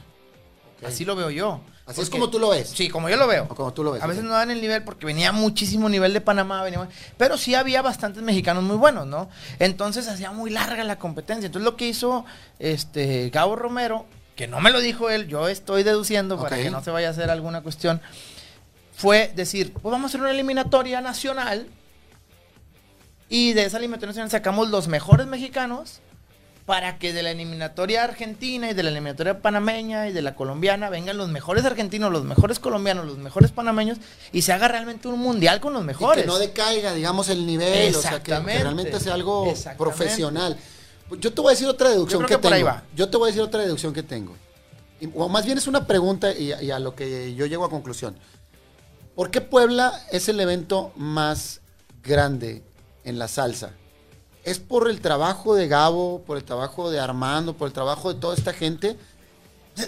[0.84, 1.60] Así lo veo yo.
[1.86, 2.70] Así es como tú lo ves.
[2.74, 3.46] Sí, como yo lo veo.
[3.50, 4.02] O como tú lo ves.
[4.02, 7.54] A veces no dan el nivel porque venía muchísimo nivel de Panamá, venía- pero sí
[7.54, 9.28] había bastantes mexicanos muy buenos, ¿no?
[9.58, 11.46] Entonces hacía muy larga la competencia.
[11.46, 12.24] Entonces lo que hizo
[12.58, 16.82] este Gabo Romero, que no me lo dijo él, yo estoy deduciendo para que no
[16.82, 18.00] se vaya a hacer alguna cuestión,
[18.96, 21.68] fue decir, pues vamos a hacer una eliminatoria nacional
[23.28, 26.00] y de esa eliminatoria nacional sacamos los mejores mexicanos
[26.66, 30.88] para que de la eliminatoria argentina y de la eliminatoria panameña y de la colombiana
[30.88, 33.98] vengan los mejores argentinos, los mejores colombianos, los mejores panameños
[34.32, 36.22] y se haga realmente un mundial con los Y mejores.
[36.22, 40.56] que no decaiga, digamos, el nivel, o sea, que- realmente sea algo profesional.
[41.18, 42.72] Yo te voy a decir otra deducción Yo que, creo que por ahí tengo.
[42.74, 42.82] va.
[42.96, 44.34] Yo te voy a decir otra deducción que tengo.
[45.02, 47.70] Y- o más bien es una pregunta y, y a lo que yo llego a
[47.70, 48.16] conclusión.
[49.14, 51.60] ¿Por qué Puebla es el evento más
[52.02, 52.62] grande
[53.04, 53.72] en la salsa?
[54.44, 58.20] ¿Es por el trabajo de Gabo, por el trabajo de Armando, por el trabajo de
[58.20, 58.96] toda esta gente?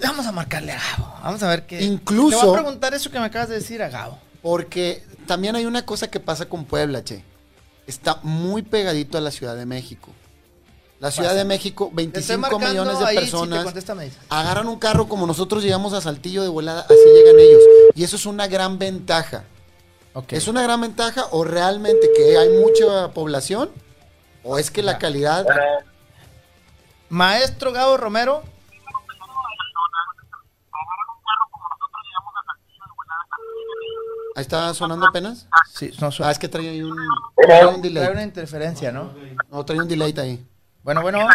[0.03, 1.15] Vamos a marcarle a Gabo.
[1.23, 1.83] Vamos a ver qué.
[1.85, 4.19] Incluso- Le voy a preguntar eso que me acabas de decir a Gabo.
[4.43, 7.23] Porque también hay una cosa que pasa con Puebla, che.
[7.87, 10.11] Está muy pegadito a la Ciudad de México.
[10.99, 13.75] La Ciudad de México, Te estoy 25 marcando millones de ahí, Si personas.
[13.75, 14.19] te dices.
[14.31, 17.63] agarran un carro como nosotros llegamos a Saltillo de volada, así llegan ellos.
[17.95, 19.45] Y eso es una gran ventaja.
[20.15, 20.33] Ok.
[20.33, 23.71] ¿Es una gran ventaja o realmente que hay mucha población?
[24.49, 25.45] ¿O es que la calidad...
[27.09, 28.43] Maestro Gabo Romero.
[34.35, 35.49] Ahí está sonando apenas?
[35.73, 36.95] Sí, no Ah, es que trae ahí un,
[37.37, 38.09] trae un Trae delay.
[38.13, 39.15] una interferencia, ¿no?
[39.51, 40.47] No, trae un delay ahí.
[40.83, 41.27] Bueno, bueno.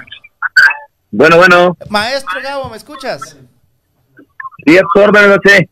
[1.09, 3.35] Bueno, bueno, Maestro Gabo, ¿me escuchas?
[4.65, 5.69] sí, a tus órdenes, H.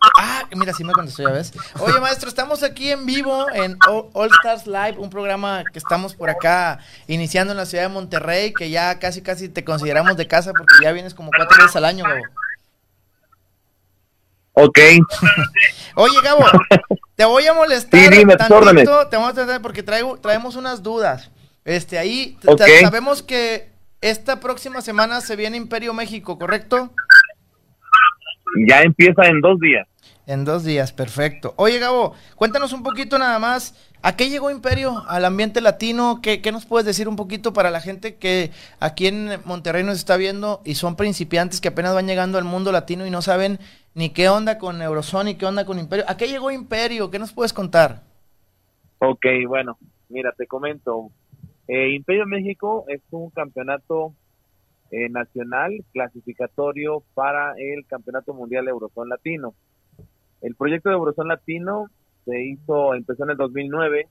[0.00, 1.52] Ah, mira, sí me contestó, ya ves.
[1.80, 6.30] Oye, maestro, estamos aquí en vivo en All Stars Live, un programa que estamos por
[6.30, 10.52] acá iniciando en la ciudad de Monterrey, que ya casi, casi te consideramos de casa
[10.52, 12.22] porque ya vienes como cuatro veces al año, Gabo.
[14.52, 14.78] Ok,
[15.94, 16.44] Oye, Gabo,
[17.14, 20.82] te voy a molestar Sí, dime, tantito, te vamos a tratar porque traigo, traemos unas
[20.82, 21.30] dudas.
[21.64, 22.38] Este, ahí
[22.80, 26.90] sabemos que esta próxima semana se viene Imperio México, ¿correcto?
[28.68, 29.86] Ya empieza en dos días.
[30.26, 31.54] En dos días, perfecto.
[31.56, 33.74] Oye, Gabo, cuéntanos un poquito nada más.
[34.02, 35.02] ¿A qué llegó Imperio?
[35.08, 36.20] ¿Al ambiente latino?
[36.22, 39.96] ¿Qué, qué nos puedes decir un poquito para la gente que aquí en Monterrey nos
[39.96, 43.58] está viendo y son principiantes que apenas van llegando al mundo latino y no saben
[43.94, 46.04] ni qué onda con Eurozone ni qué onda con Imperio?
[46.06, 47.10] ¿A qué llegó Imperio?
[47.10, 48.02] ¿Qué nos puedes contar?
[48.98, 51.10] Ok, bueno, mira, te comento.
[51.66, 54.12] Eh, Imperio México es un campeonato
[54.90, 59.54] eh, nacional clasificatorio para el Campeonato Mundial Eurozone Latino.
[60.40, 61.86] El proyecto de Eurozone Latino
[62.24, 64.08] se hizo, empezó en el 2009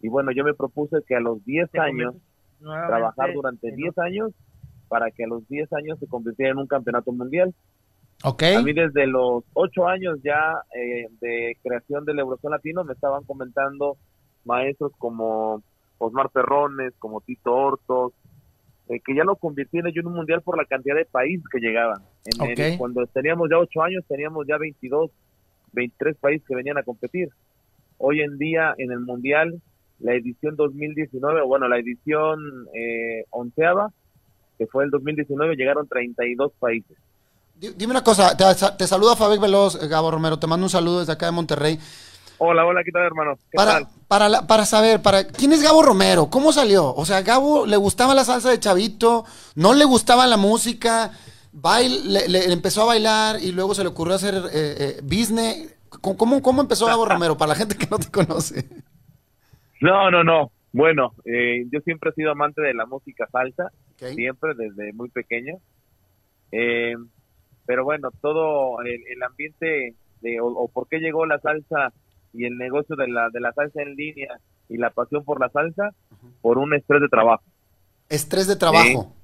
[0.00, 2.14] y bueno, yo me propuse que a los 10 años,
[2.60, 4.32] trabajar durante 10 años
[4.88, 7.54] para que a los 10 años se convirtiera en un campeonato mundial.
[8.22, 8.42] Ok.
[8.56, 13.24] A mí desde los ocho años ya eh, de creación del Eurozone Latino me estaban
[13.24, 13.96] comentando
[14.44, 15.62] maestros como
[15.98, 18.12] Osmar Perrones, como Tito Hortos,
[18.88, 22.02] eh, que ya lo convirtieron en un mundial por la cantidad de países que llegaban.
[22.24, 25.10] En el- cuando teníamos ya ocho años, teníamos ya 22,
[25.72, 27.28] 23 países que venían a competir.
[27.98, 29.60] Hoy en día, en el mundial,
[30.00, 32.38] la edición 2019, o bueno, la edición
[32.74, 33.90] eh, onceava,
[34.58, 36.96] que fue el 2019, llegaron 32 países.
[37.58, 38.44] Di- Dime una cosa, te,
[38.76, 41.78] te saluda Fabián Veloz, eh, Gabo Romero, te mando un saludo desde acá de Monterrey.
[42.38, 43.36] Hola, hola, ¿qué tal, hermano?
[43.50, 43.86] ¿Qué Para, tal?
[44.08, 46.28] para, la- para saber, para ¿quién es Gabo Romero?
[46.30, 46.94] ¿Cómo salió?
[46.94, 51.12] O sea, Gabo le gustaba la salsa de chavito, no le gustaba la música,
[51.52, 55.74] bail, le, le- empezó a bailar y luego se le ocurrió hacer eh, eh, business.
[56.00, 57.36] ¿Cómo, cómo, empezó Gabo Romero?
[57.38, 58.68] Para la gente que no te conoce.
[59.80, 60.52] No, no, no.
[60.72, 63.70] Bueno, eh, yo siempre he sido amante de la música salsa,
[64.14, 65.54] siempre, desde muy pequeño.
[66.52, 66.94] Eh,
[67.66, 71.92] pero bueno, todo el, el ambiente de, o, o por qué llegó la salsa
[72.34, 75.48] y el negocio de la, de la salsa en línea y la pasión por la
[75.48, 75.90] salsa,
[76.42, 77.42] por un estrés de trabajo.
[78.08, 79.14] Estrés de trabajo.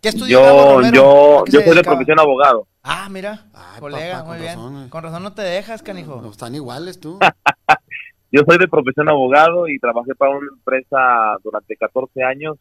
[0.00, 2.66] ¿Qué estudió Yo, yo, ¿A qué yo soy de profesión abogado.
[2.82, 4.54] Ah, mira, Ay, colega, papá, muy con bien.
[4.56, 4.90] razón, eh.
[4.90, 6.20] Con razón no te dejas, canijo.
[6.22, 7.18] No, están iguales tú.
[8.32, 10.98] Yo soy de profesión abogado y trabajé para una empresa
[11.42, 12.56] durante 14 años,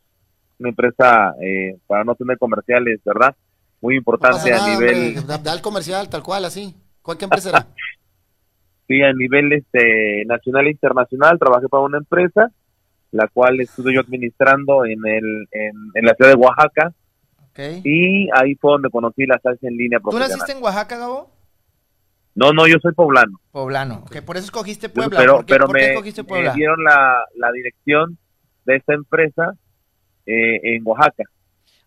[0.60, 3.36] una empresa, eh, para no tener comerciales, ¿verdad?
[3.82, 6.76] Muy No importante a nivel, da- da al comercial, tal cual, así.
[7.02, 7.68] ¿Cuál qué empresa era?
[8.88, 11.40] sí, a nivel este, nacional e internacional.
[11.40, 12.52] Trabajé para una empresa,
[13.12, 16.94] la cual estuve yo administrando en, el, en, en la ciudad de Oaxaca
[17.58, 21.32] y ahí fue donde conocí la salsa en línea ¿Tú naciste en Oaxaca, Gabo?
[22.36, 23.40] No, no, yo soy poblano.
[23.52, 24.04] Poblano.
[24.06, 25.18] Ok, por eso escogiste Puebla.
[25.18, 28.18] pero ¿Por qué, pero por qué me, dieron la, la dirección
[28.66, 29.54] de esta empresa
[30.26, 31.24] eh, en Oaxaca.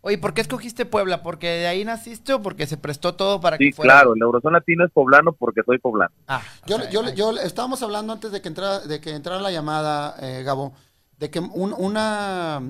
[0.00, 1.22] Oye, ¿por qué escogiste Puebla?
[1.22, 3.94] ¿Porque de ahí naciste o porque se prestó todo para Sí, que fuera?
[3.94, 6.12] claro, el Eurozón Latino es poblano porque soy poblano.
[6.28, 10.14] Ah, Yo, yo, yo estábamos hablando antes de que entrara, de que entrara la llamada,
[10.20, 10.72] eh, Gabo,
[11.18, 12.62] de que un- una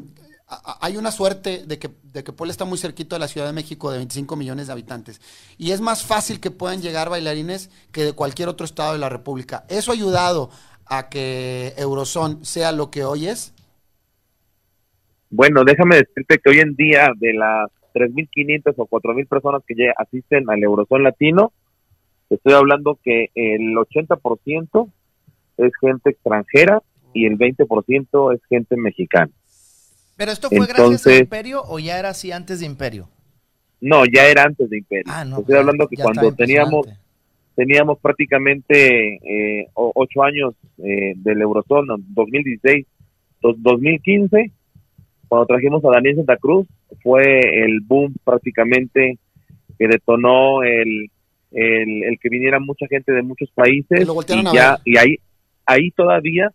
[0.80, 3.52] hay una suerte de que, de que Puebla está muy cerquito de la Ciudad de
[3.52, 5.20] México de 25 millones de habitantes.
[5.58, 9.10] Y es más fácil que puedan llegar bailarines que de cualquier otro estado de la
[9.10, 9.66] República.
[9.68, 10.48] ¿Eso ha ayudado
[10.86, 13.52] a que Eurozón sea lo que hoy es?
[15.30, 19.92] Bueno, déjame decirte que hoy en día de las 3.500 o 4.000 personas que ya
[19.96, 21.52] asisten al Eurozón Latino,
[22.30, 24.90] estoy hablando que el 80%
[25.58, 29.30] es gente extranjera y el 20% es gente mexicana.
[30.16, 33.08] ¿Pero esto fue gracias Entonces- a Imperio o ya era así antes de Imperio?
[33.80, 35.04] No, ya era antes de Imperio.
[35.06, 35.40] Ah, no.
[35.40, 36.88] estoy hablando que cuando teníamos
[37.54, 42.86] teníamos prácticamente eh, ocho años eh, del Eurozón, no, 2016,
[43.42, 44.52] dos- 2015,
[45.28, 46.66] cuando trajimos a Daniel Santa Cruz,
[47.02, 49.18] fue el boom prácticamente
[49.78, 51.10] que detonó el,
[51.52, 54.08] el, el que viniera mucha gente de muchos países.
[54.28, 55.16] Y ya y ahí
[55.66, 56.50] ahí todavía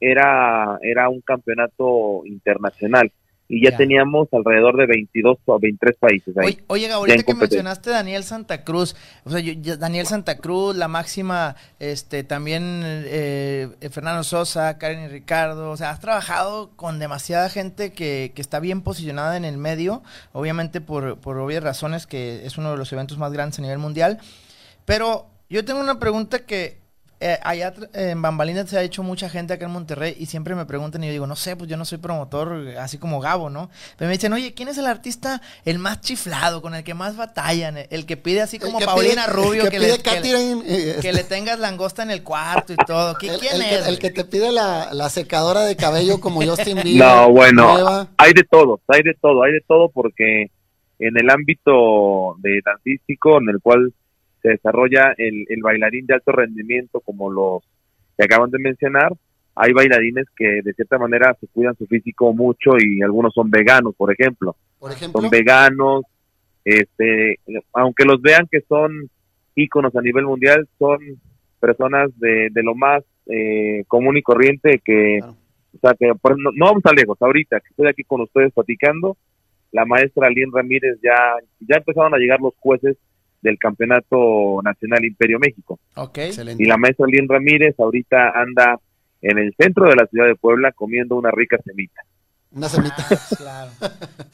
[0.00, 3.10] era era un campeonato internacional
[3.48, 3.76] y ya, Ya.
[3.76, 6.58] teníamos alrededor de 22 o 23 países ahí.
[6.66, 11.54] Oye, ahorita que mencionaste Daniel Santa Cruz, o sea, yo- Daniel Santa Cruz, la máxima,
[11.78, 17.92] este, también eh, Fernando Sosa, Karen y Ricardo, o sea, has trabajado con demasiada gente
[17.92, 22.58] que, que está bien posicionada en el medio, obviamente por, por obvias razones que es
[22.58, 24.18] uno de los eventos más grandes a nivel mundial,
[24.84, 26.78] pero yo tengo una pregunta que
[27.18, 30.66] eh, allá en Bambalinas se ha hecho mucha gente acá en Monterrey y siempre me
[30.66, 33.48] preguntan y yo digo, no sé, pues yo no soy promotor eh, así como Gabo,
[33.48, 33.70] ¿no?
[33.96, 37.16] Pero me dicen, oye, ¿quién es el artista el más chiflado, con el que más
[37.16, 37.78] batallan?
[37.90, 41.12] El que pide así como Paulina pide- Rubio, que, que le, que le- eh, que
[41.14, 43.14] le tengas langosta en el cuarto y todo.
[43.14, 43.86] ¿Qui- el, ¿Quién el que, es?
[43.88, 47.06] el que te pide la, la secadora de cabello como Justin Bieber.
[47.08, 48.08] No, bueno, nueva.
[48.18, 50.50] hay de todo, hay de todo, hay de todo porque
[50.98, 53.92] en el ámbito de dancístico en el cual
[54.46, 57.64] se desarrolla el, el bailarín de alto rendimiento como los
[58.16, 59.12] que acaban de mencionar,
[59.56, 63.94] hay bailarines que de cierta manera se cuidan su físico mucho y algunos son veganos,
[63.96, 65.20] por ejemplo, Por ejemplo.
[65.20, 66.04] son veganos,
[66.64, 67.40] este,
[67.72, 69.10] aunque los vean que son
[69.56, 70.98] íconos a nivel mundial, son
[71.58, 75.34] personas de, de lo más eh, común y corriente que, Claro.
[75.74, 78.52] o sea, que por- no, no vamos a lejos, ahorita que estoy aquí con ustedes
[78.52, 79.16] platicando,
[79.72, 81.16] la maestra Lien Ramírez ya,
[81.60, 82.96] ya empezaron a llegar los jueces
[83.42, 85.78] del Campeonato Nacional Imperio México.
[85.96, 86.18] Ok.
[86.18, 86.62] Excelente.
[86.62, 88.78] Y la maestra Lien Ramírez ahorita anda
[89.22, 92.02] en el centro de la ciudad de Puebla comiendo una rica semita.
[92.52, 92.96] Una semita.
[93.10, 93.70] Ah, claro.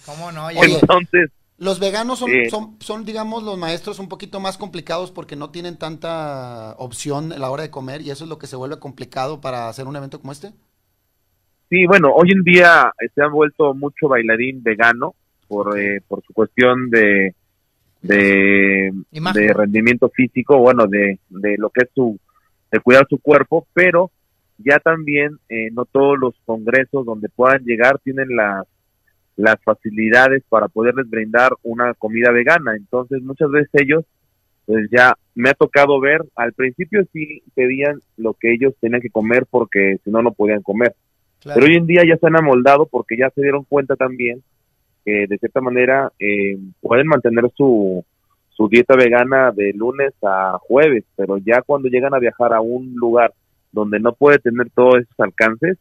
[0.06, 0.50] ¿Cómo no?
[0.50, 2.50] Ya- Oye, Entonces, Los veganos son, Eh.
[2.50, 7.38] son, son, digamos, los maestros un poquito más complicados porque no tienen tanta opción a
[7.38, 9.94] la hora de comer y eso es lo que se vuelve complicado para hacer un
[9.94, 10.50] evento como este.
[11.70, 15.14] Sí, bueno, hoy en día se han vuelto mucho bailarín vegano
[15.46, 17.34] por, eh, por su cuestión de,
[18.02, 22.18] de, de rendimiento físico, bueno, de, de lo que es su,
[22.70, 24.10] de cuidar su cuerpo, pero
[24.58, 28.66] ya también eh, no todos los congresos donde puedan llegar tienen las,
[29.36, 32.74] las facilidades para poderles brindar una comida vegana.
[32.76, 34.04] Entonces muchas veces ellos,
[34.66, 39.10] pues ya me ha tocado ver, al principio sí pedían lo que ellos tenían que
[39.10, 40.94] comer porque si no, no podían comer.
[41.42, 44.42] Pero hoy en día ya se han amoldado porque ya se dieron cuenta también
[45.04, 48.04] que de cierta manera eh, pueden mantener su,
[48.50, 52.94] su dieta vegana de lunes a jueves, pero ya cuando llegan a viajar a un
[52.94, 53.32] lugar
[53.72, 55.78] donde no puede tener todos esos alcances,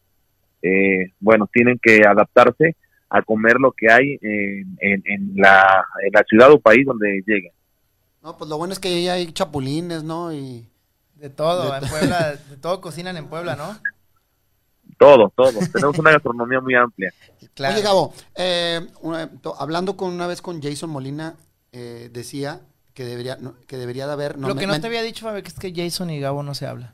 [0.62, 2.76] eh, bueno, tienen que adaptarse
[3.10, 7.52] a comer lo que hay en, en, la, en la ciudad o país donde lleguen.
[8.24, 10.32] No, pues lo bueno es que ahí hay chapulines, ¿no?
[10.32, 10.66] Y
[11.16, 13.78] de todo, en Puebla, de todo cocinan en Puebla, ¿no?
[15.02, 15.52] Todo, todo.
[15.74, 17.12] Tenemos una gastronomía muy amplia.
[17.54, 17.76] Claro.
[17.76, 18.80] Oye, Gabo, eh,
[19.60, 21.36] hablando con una vez con Jason Molina,
[21.74, 22.62] eh, decía
[22.94, 23.38] que debería,
[23.68, 24.40] que debería de haber...
[24.40, 26.66] Lo que no te había dicho, Fabi, que es que Jason y Gabo no se
[26.66, 26.94] hablan.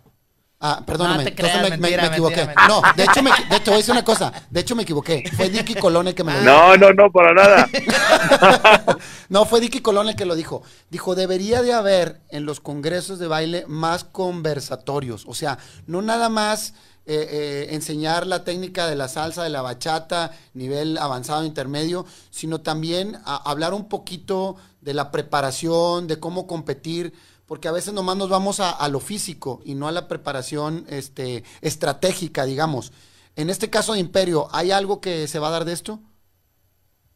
[0.59, 1.25] Ah, perdóname.
[1.25, 2.49] No Entonces me, equivoqué.
[2.67, 4.33] No, de hecho, me, de hecho, voy a decir una cosa.
[4.49, 5.23] De hecho, me equivoqué.
[5.35, 6.51] Fue Dicky Colón el que me lo dijo.
[6.51, 7.69] No, no, no, para nada.
[9.29, 10.63] no, fue Dicky Colón el que lo dijo.
[10.89, 15.25] Dijo, debería de haber en los congresos de baile más conversatorios.
[15.27, 16.73] O sea, no nada más
[17.07, 22.61] eh, eh, enseñar la técnica de la salsa, de la bachata, nivel avanzado, intermedio, sino
[22.61, 27.13] también hablar un poquito de la preparación, de cómo competir
[27.47, 31.43] porque a veces nomás nos vamos a, lo físico y no a la preparación este,
[31.61, 32.91] estratégica, digamos.
[33.37, 35.99] En este caso de Imperio, ¿hay algo que se va a dar de esto?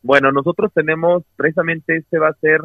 [0.01, 2.61] Bueno, nosotros tenemos, precisamente este va a ser,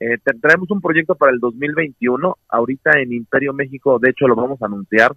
[0.00, 4.60] eh, traemos un proyecto para el 2021, ahorita en Imperio México, de hecho lo vamos
[4.62, 5.14] a anunciar,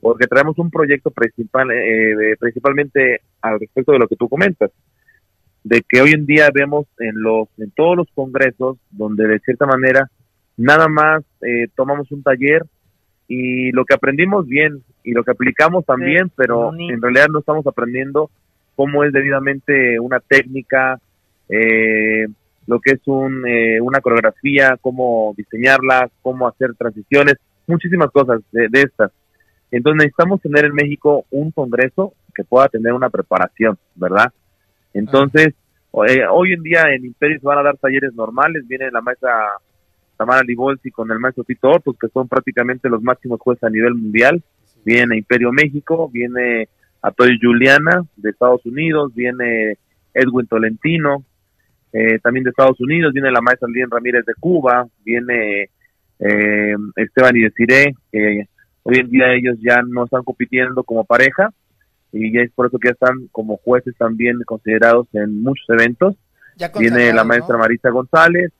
[0.00, 4.70] porque traemos un proyecto principal, eh, principalmente al respecto de lo que tú comentas,
[5.62, 9.66] de que hoy en día vemos en los, en todos los congresos, donde de cierta
[9.66, 10.10] manera
[10.56, 12.64] nada más eh, tomamos un taller
[13.28, 17.66] y lo que aprendimos bien y lo que aplicamos también, pero en realidad no estamos
[17.66, 18.30] aprendiendo
[18.74, 20.98] cómo es debidamente una técnica,
[21.48, 22.26] eh,
[22.66, 27.34] lo que es un, eh, una coreografía, cómo diseñarla, cómo hacer transiciones,
[27.66, 29.12] muchísimas cosas de, estas.
[29.70, 34.32] Entonces necesitamos tener en México un congreso que pueda tener una preparación, ¿verdad?
[34.92, 35.54] Entonces,
[35.92, 39.30] hoy en día en Imperio se van a dar talleres normales, viene la maestra
[40.16, 43.94] Tamara Libolsi con el maestro Tito Otos, que son prácticamente los máximos jueces a nivel
[43.94, 44.42] mundial.
[44.84, 46.68] Viene Imperio México, viene
[47.02, 49.78] Atoy Juliana de Estados Unidos, viene
[50.12, 51.24] Edwin Tolentino,
[51.92, 55.70] eh, también de Estados Unidos, viene la maestra Lien Ramírez de Cuba, viene
[56.18, 58.46] eh, Esteban y Desiree, que
[58.90, 61.50] hoy en día ellos ya no están compitiendo como pareja
[62.12, 66.16] y ya es por eso que ya están como jueces también considerados en muchos eventos.
[66.78, 68.52] Viene la maestra Marisa González,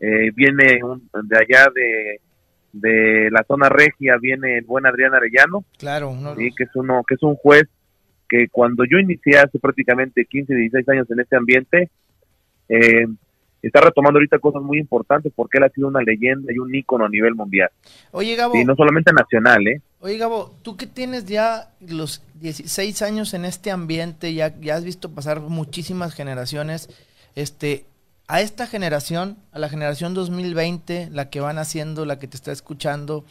[0.00, 0.80] eh, viene
[1.24, 2.20] de allá de,
[2.72, 7.22] de la zona regia, viene el buen Adrián Arellano, claro, que es uno, que es
[7.22, 7.64] un juez
[8.28, 11.90] que cuando yo inicié hace prácticamente 15, 16 años en este ambiente,
[12.68, 13.06] eh,
[13.66, 17.04] está retomando ahorita cosas muy importantes porque él ha sido una leyenda y un ícono
[17.04, 17.70] a nivel mundial.
[18.12, 18.56] Oye, Gabo.
[18.56, 19.80] Y no solamente nacional, ¿eh?
[20.00, 24.84] Oye, Gabo, tú que tienes ya los 16 años en este ambiente, ya, ya has
[24.84, 26.88] visto pasar muchísimas generaciones,
[27.34, 27.86] este,
[28.26, 32.52] a esta generación, a la generación 2020, la que van haciendo, la que te está
[32.52, 33.24] escuchando,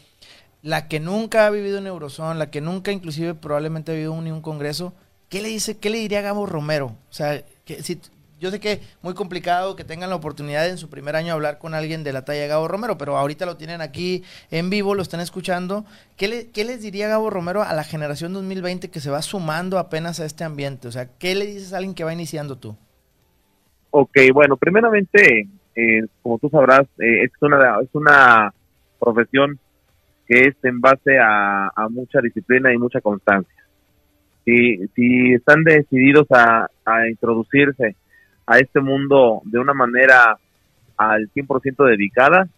[0.62, 4.30] la que nunca ha vivido en Eurozone, la que nunca inclusive probablemente ha vivido ni
[4.30, 4.94] un congreso,
[5.28, 6.96] ¿qué le dice, qué le diría Gabo Romero?
[7.10, 8.00] O sea, que si
[8.44, 11.72] yo sé que muy complicado que tengan la oportunidad en su primer año hablar con
[11.72, 15.00] alguien de la talla de Gabo Romero, pero ahorita lo tienen aquí en vivo, lo
[15.00, 15.86] están escuchando.
[16.18, 19.78] ¿Qué, le, ¿Qué les diría Gabo Romero a la generación 2020 que se va sumando
[19.78, 20.88] apenas a este ambiente?
[20.88, 22.76] O sea, ¿qué le dices a alguien que va iniciando tú?
[23.90, 28.52] Ok, bueno, primeramente, eh, como tú sabrás, eh, es, una, es una
[29.00, 29.58] profesión
[30.26, 33.64] que es en base a, mucha disciplina y mucha constancia.
[34.44, 36.68] Si, si están decididos a,
[37.08, 37.96] introducirse
[38.46, 40.38] a este mundo de una manera
[40.96, 42.48] al 100% dedicada,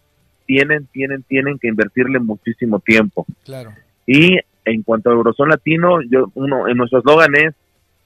[0.45, 3.25] tienen, tienen, tienen que invertirle muchísimo tiempo.
[3.43, 3.71] Claro.
[4.05, 7.53] Y en cuanto al Eurozón Latino, yo, uno, en nuestro eslogan es,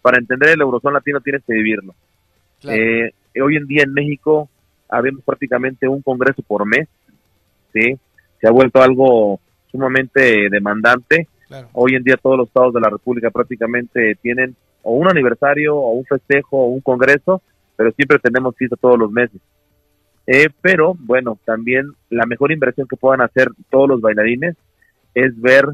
[0.02, 1.94] para entender el Eurozón Latino tienes que vivirlo.
[2.63, 4.50] Eh, hoy en día en México
[4.89, 6.88] habemos prácticamente un congreso por mes,
[7.74, 7.97] ¿sí?
[8.39, 9.39] Se ha vuelto algo
[9.72, 11.28] sumamente demandante.
[11.74, 15.91] Hoy en día todos los estados de la República prácticamente tienen o un aniversario o
[15.91, 17.41] un festejo o un congreso,
[17.82, 19.41] pero siempre tenemos cita todos los meses.
[20.27, 24.55] Eh, pero bueno, también la mejor inversión que puedan hacer todos los bailarines
[25.15, 25.65] es ver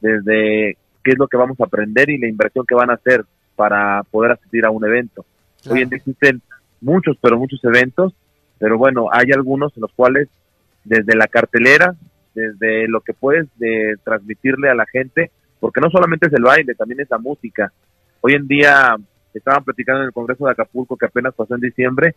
[0.00, 3.24] desde qué es lo que vamos a aprender y la inversión que van a hacer
[3.56, 5.26] para poder asistir a un evento.
[5.68, 6.40] Hoy en día existen
[6.80, 8.14] muchos, pero muchos eventos,
[8.60, 10.28] pero bueno, hay algunos en los cuales
[10.84, 11.96] desde la cartelera,
[12.32, 16.76] desde lo que puedes de transmitirle a la gente, porque no solamente es el baile,
[16.76, 17.72] también es la música.
[18.20, 18.96] Hoy en día
[19.38, 22.14] estaban platicando en el Congreso de Acapulco que apenas pasó en diciembre,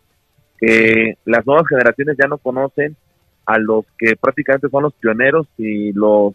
[0.60, 2.96] que las nuevas generaciones ya no conocen
[3.46, 6.34] a los que prácticamente son los pioneros y los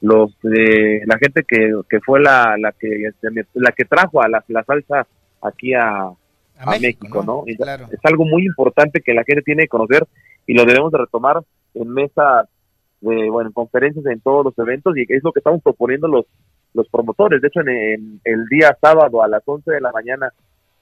[0.00, 3.10] los de la gente que, que fue la, la que
[3.54, 5.06] la que trajo a la, la salsa
[5.40, 6.10] aquí a,
[6.58, 7.44] a, México, ¿no?
[7.46, 10.06] Es algo muy importante que la gente tiene que conocer
[10.46, 11.42] y lo debemos de retomar
[11.72, 12.46] en mesas
[13.00, 16.26] de, bueno, en conferencias, en todos los eventos y es lo que estamos proponiendo los
[16.74, 17.40] los promotores.
[17.40, 20.32] De hecho, en, el día sábado a las 11 de la mañana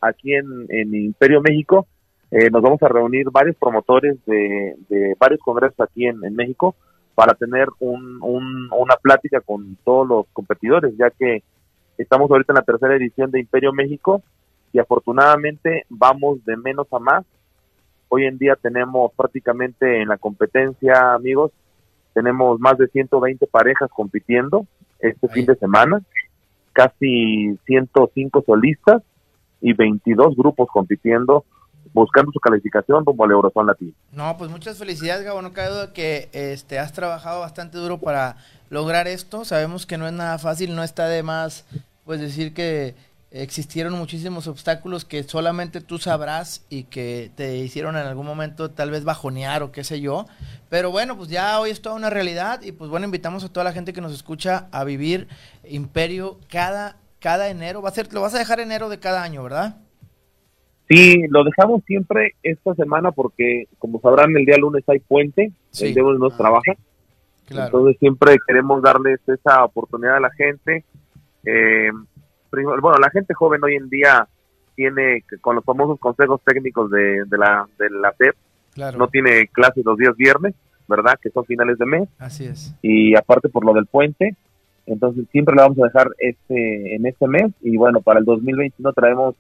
[0.01, 1.87] aquí en, en Imperio México
[2.33, 6.75] eh, nos vamos a reunir varios promotores de, de varios congresos aquí en, en México
[7.15, 11.43] para tener un, una plática con todos los competidores, ya que
[11.99, 14.23] estamos ahorita en la tercera edición de Imperio México
[14.73, 17.27] y afortunadamente vamos de menos a más.
[18.09, 21.53] Hoy en día tenemos prácticamente en la competencia, amigos,
[22.15, 24.67] tenemos más de 120 parejas compitiendo
[25.03, 26.01] este fin de semana,
[26.73, 29.03] casi 105 solistas
[29.61, 31.45] y 22 grupos compitiendo
[31.93, 33.93] buscando su calificación rumbo al Eurozone Latino.
[34.13, 35.43] No, pues muchas felicidades, Gabo.
[35.43, 38.37] No cabe duda que este, has trabajado bastante duro para
[38.71, 39.45] lograr esto.
[39.45, 41.67] Sabemos que no es nada fácil, no está de más
[42.05, 42.95] pues decir que
[43.33, 48.91] existieron muchísimos obstáculos que solamente tú sabrás y que te hicieron en algún momento tal
[48.91, 50.27] vez bajonear o qué sé yo.
[50.69, 53.65] Pero bueno, pues ya hoy es toda una realidad y pues bueno, invitamos a toda
[53.65, 55.29] la gente que nos escucha a vivir
[55.65, 57.81] Imperio cada, cada enero.
[57.81, 59.77] Va a ser, lo vas a dejar enero de cada año, ¿verdad?
[60.89, 65.95] Sí, lo dejamos siempre esta semana porque, como sabrán, el día lunes hay puente, el
[65.95, 66.73] día lunes no ah, trabaja.
[67.49, 70.85] Entonces siempre queremos darles esa oportunidad a la gente.
[71.45, 71.91] Eh,
[72.81, 74.27] bueno, la gente joven hoy en día
[74.75, 78.15] tiene, con los famosos consejos técnicos de, la, de la
[78.97, 80.55] no tiene clases los días viernes,
[80.89, 81.19] ¿verdad?
[81.21, 82.09] Que son finales de mes.
[82.19, 82.75] Así es.
[82.83, 84.35] Y aparte por lo del puente,
[84.87, 88.93] entonces siempre le vamos a dejar este en este mes y bueno, para el 2021
[88.93, 89.35] traemos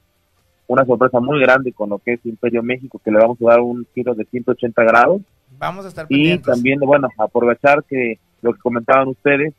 [0.66, 3.60] una sorpresa muy grande con lo que es Imperio México, que le vamos a dar
[3.60, 5.22] un giro de 180 grados.
[5.58, 9.52] Vamos a estar Y también, bueno, aprovechar que lo que comentaban ustedes,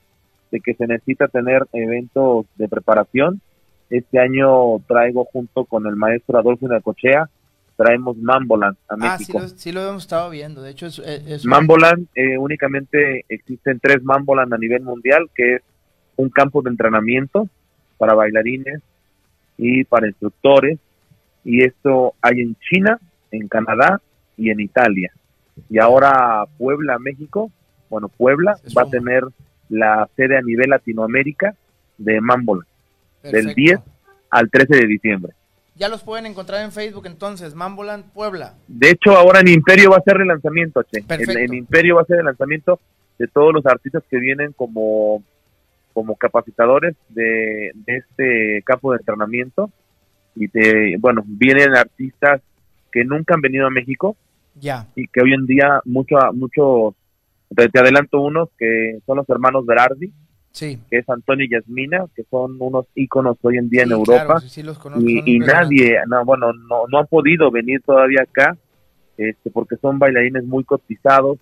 [0.53, 3.41] de que se necesita tener eventos de preparación.
[3.89, 7.27] Este año traigo junto con el maestro Adolfo Cochea,
[7.75, 9.39] traemos Mamboland a México.
[9.39, 11.43] Ah, sí lo, sí lo, hemos estado viendo, de hecho es...
[11.43, 15.61] Mamboland, eh, únicamente existen tres Mamboland a nivel mundial, que es
[16.17, 17.49] un campo de entrenamiento
[17.97, 18.79] para bailarines
[19.57, 20.77] y para instructores,
[21.43, 22.99] y esto hay en China,
[23.31, 23.99] en Canadá
[24.37, 25.11] y en Italia.
[25.67, 27.51] Y ahora Puebla, México,
[27.89, 29.23] bueno, Puebla va a tener
[29.73, 31.55] la sede a nivel Latinoamérica
[31.97, 32.65] de Mambola,
[33.23, 33.79] del 10
[34.29, 35.33] al 13 de diciembre.
[35.75, 38.53] Ya los pueden encontrar en Facebook entonces, Mamboland Puebla.
[38.67, 41.03] De hecho, ahora en Imperio va a ser el lanzamiento, che.
[41.09, 42.79] En, Imperio va a ser el lanzamiento
[43.17, 45.23] de todos los artistas que vienen como,
[45.93, 49.71] como capacitadores de, de este campo de entrenamiento.
[50.35, 52.41] Y de, bueno, vienen artistas
[52.91, 54.15] que nunca han venido a México.
[54.59, 54.87] Ya.
[54.95, 56.93] Y que hoy en día mucho, muchos
[57.55, 60.11] te, adelanto unos que son los hermanos Berardi,
[60.51, 60.79] sí.
[60.89, 64.41] que es Antonio y Yasmina, que son unos íconos hoy en día en Europa.
[64.99, 68.57] y, nadie, no, bueno, no, no han podido venir todavía acá,
[69.17, 71.37] este, porque son bailarines muy cotizados,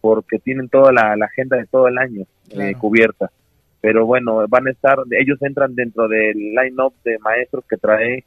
[0.00, 3.30] porque tienen toda la, agenda de todo el año eh, cubierta.
[3.80, 8.24] Pero bueno, van a estar, ellos entran dentro del line-up de maestros que trae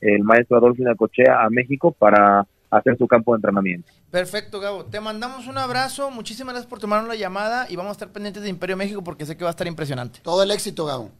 [0.00, 3.90] el maestro Adolfo Cochea a México para hacer su campo de entrenamiento.
[4.10, 4.84] Perfecto, Gabo.
[4.84, 6.10] Te mandamos un abrazo.
[6.10, 9.26] Muchísimas gracias por tomarnos la llamada y vamos a estar pendientes de Imperio México porque
[9.26, 10.20] sé que va a estar impresionante.
[10.22, 11.10] Todo el éxito, Gabo.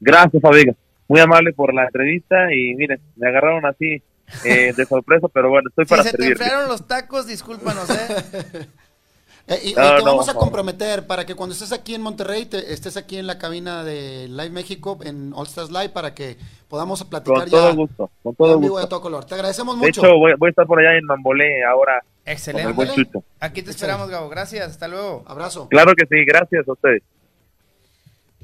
[0.00, 0.74] Gracias, Fabiga.
[1.08, 4.02] Muy amable por la entrevista y miren, me agarraron así
[4.44, 8.66] eh, de sorpresa, pero bueno, estoy para Si se te enfriaron los tacos, discúlpanos, ¿eh?
[9.46, 12.96] Eh, y, te vamos a comprometer para que cuando estés aquí en Monterrey, te, estés
[12.96, 16.38] aquí en la cabina de Live México, en All Stars Live, para que
[16.68, 18.78] podamos platicar con todo gusto, con todo gusto.
[18.78, 19.24] de todo color.
[19.26, 20.00] Te agradecemos mucho.
[20.00, 22.02] De hecho, voy, a estar por allá en Mambolé ahora.
[22.24, 23.10] Excelente.
[23.38, 24.30] Aquí te esperamos, Gabo.
[24.30, 25.24] Gracias, hasta luego.
[25.26, 25.68] Abrazo.
[25.68, 27.02] Claro que sí, gracias a ustedes.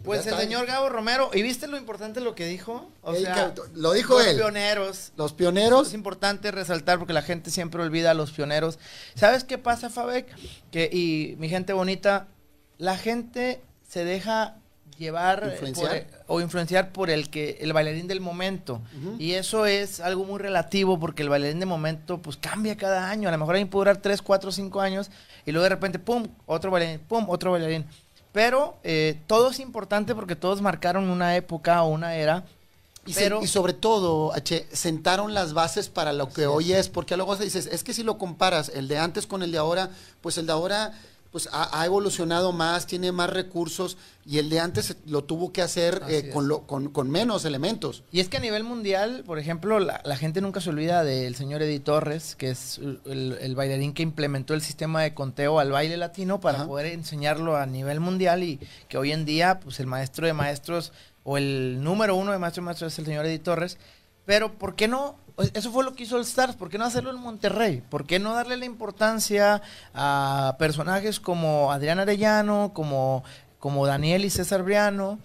[0.04, 2.90] Pues el señor Gabo Romero, ¿y viste lo importante lo que dijo?
[3.02, 4.36] O sea, lo dijo los él.
[4.36, 5.12] Los pioneros.
[5.16, 5.88] Los pioneros.
[5.88, 8.78] Es importante resaltar porque la gente siempre olvida a los pioneros.
[9.14, 10.26] ¿Sabes qué pasa, Fabek?
[10.70, 12.28] Que, y mi gente bonita,
[12.78, 14.56] la gente se deja
[15.00, 16.06] llevar ¿Influenciar?
[16.26, 18.82] o influenciar por el que el bailarín del momento
[19.18, 23.28] y eso es algo muy relativo porque el bailarín de momento pues cambia cada año
[23.28, 25.10] a lo mejor hay que durar 3, 4, 5 años
[25.46, 27.86] y luego de repente pum otro bailarín pum otro bailarín
[28.32, 32.44] pero eh, todo es importante porque todos marcaron una época o una era.
[33.06, 33.14] Y,
[33.46, 37.82] sobre todo, H, sentaron las bases para lo que hoy es, porque luego dices, es
[37.82, 40.92] que si lo comparas el de antes con el de ahora, pues el de ahora
[41.30, 45.62] pues ha, ha evolucionado más, tiene más recursos y el de antes lo tuvo que
[45.62, 48.02] hacer eh, con, lo, con, con menos elementos.
[48.12, 51.34] Y es que a nivel mundial, por ejemplo, la, la gente nunca se olvida del
[51.36, 55.70] señor Eddie Torres, que es el, el bailarín que implementó el sistema de conteo al
[55.70, 56.66] baile latino para Ajá.
[56.66, 60.92] poder enseñarlo a nivel mundial y que hoy en día, pues el maestro de maestros
[61.22, 63.78] o el número uno de maestro de maestros es el señor Eddie Torres.
[64.30, 65.16] Pero, ¿por qué no?
[65.54, 66.54] Eso fue lo que hizo el Stars.
[66.54, 67.82] ¿Por qué no hacerlo en Monterrey?
[67.90, 69.60] ¿Por qué no darle la importancia
[69.92, 73.24] a personajes como Adrián Arellano, como,
[73.58, 75.18] como Daniel y César Briano?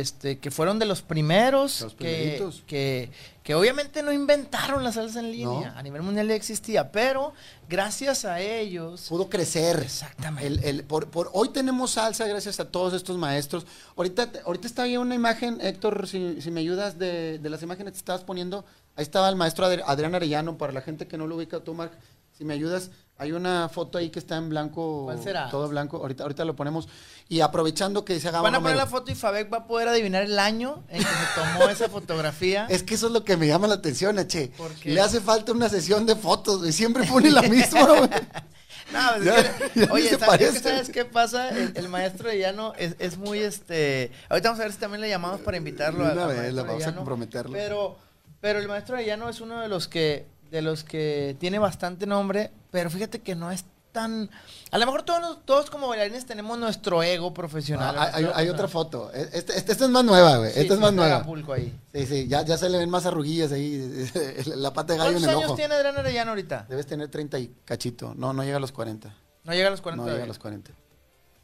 [0.00, 3.10] Este, que fueron de los primeros Los que, que,
[3.42, 5.72] que obviamente no inventaron la salsa en línea.
[5.72, 5.78] No.
[5.78, 7.32] A nivel mundial ya existía, pero
[7.68, 9.06] gracias a ellos.
[9.08, 9.78] Pudo crecer.
[9.80, 10.46] Exactamente.
[10.46, 13.66] El, el- por, por- hoy tenemos salsa gracias a todos estos maestros.
[13.96, 17.92] Ahorita, ahorita está ahí una imagen, Héctor, si, si me ayudas de, de las imágenes
[17.92, 18.64] que estabas poniendo.
[18.96, 21.74] Ahí estaba el maestro Adri- Adrián Arellano, para la gente que no lo ubica, tú,
[21.74, 21.92] Marc,
[22.36, 22.90] si me ayudas.
[23.16, 25.48] Hay una foto ahí que está en blanco, ¿Cuál será?
[25.48, 25.98] todo blanco.
[25.98, 26.88] Ahorita, ahorita lo ponemos.
[27.28, 29.86] Y aprovechando que se haga Van a poner la foto y Fabek va a poder
[29.88, 32.66] adivinar el año en que se tomó esa fotografía.
[32.68, 34.50] Es que eso es lo que me llama la atención, Eche.
[34.82, 36.72] Le hace falta una sesión de fotos, güey.
[36.72, 38.10] Siempre pone la misma, güey.
[38.92, 40.68] No, pues es que- ya oye, ¿sabes, es que.
[40.68, 41.48] ¿sabes qué pasa?
[41.48, 44.12] El, el maestro de llano es, es muy este.
[44.28, 46.62] Ahorita vamos a ver si también le llamamos para invitarlo a una al vez, la
[46.64, 47.52] vamos a comprometerlo.
[47.52, 47.96] Pero,
[48.42, 52.06] pero el maestro de llano es uno de los que de los que tiene bastante
[52.06, 54.30] nombre, pero fíjate que no es tan.
[54.70, 57.96] A lo mejor todos, todos como bailarines tenemos nuestro ego profesional.
[57.98, 59.10] Ah, hay, otra foto.
[59.12, 60.52] Este, este- esta es más nueva, güey.
[60.52, 61.26] Sí, esta es más nueva.
[61.54, 61.76] Ahí.
[61.92, 64.08] Sí, sí, ya, ya se le ven más arruguillas ahí.
[64.54, 65.56] La pata de gallo en ¿Cuántos el años ojo.
[65.56, 66.66] tiene Adrián Arellano ahorita?
[66.68, 68.14] Debes tener 30 y cachito.
[68.16, 69.12] No, no llega a los 40.
[69.42, 70.70] No llega a los 40 No llega a los 40.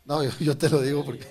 [0.04, 1.24] No, yo, yo te lo digo porque.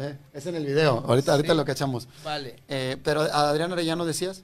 [0.00, 1.04] Eh, Es en el video.
[1.06, 1.56] Ahorita, ahorita Sí.
[1.56, 2.08] lo cachamos.
[2.24, 2.56] Vale.
[2.66, 4.42] Eh, pero a Adrián Arellano decías.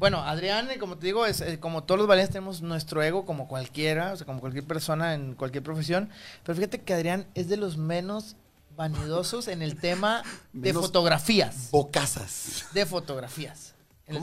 [0.00, 3.26] Bueno, Adrián, eh, como te digo, es, eh, como todos los bailarines tenemos nuestro ego
[3.26, 6.08] como cualquiera, o sea, como cualquier persona en cualquier profesión.
[6.42, 8.34] Pero fíjate que Adrián es de los menos
[8.78, 10.22] vanidosos en el tema
[10.54, 11.70] de Menos fotografías.
[11.70, 12.64] Bocazas.
[12.72, 13.69] De fotografías.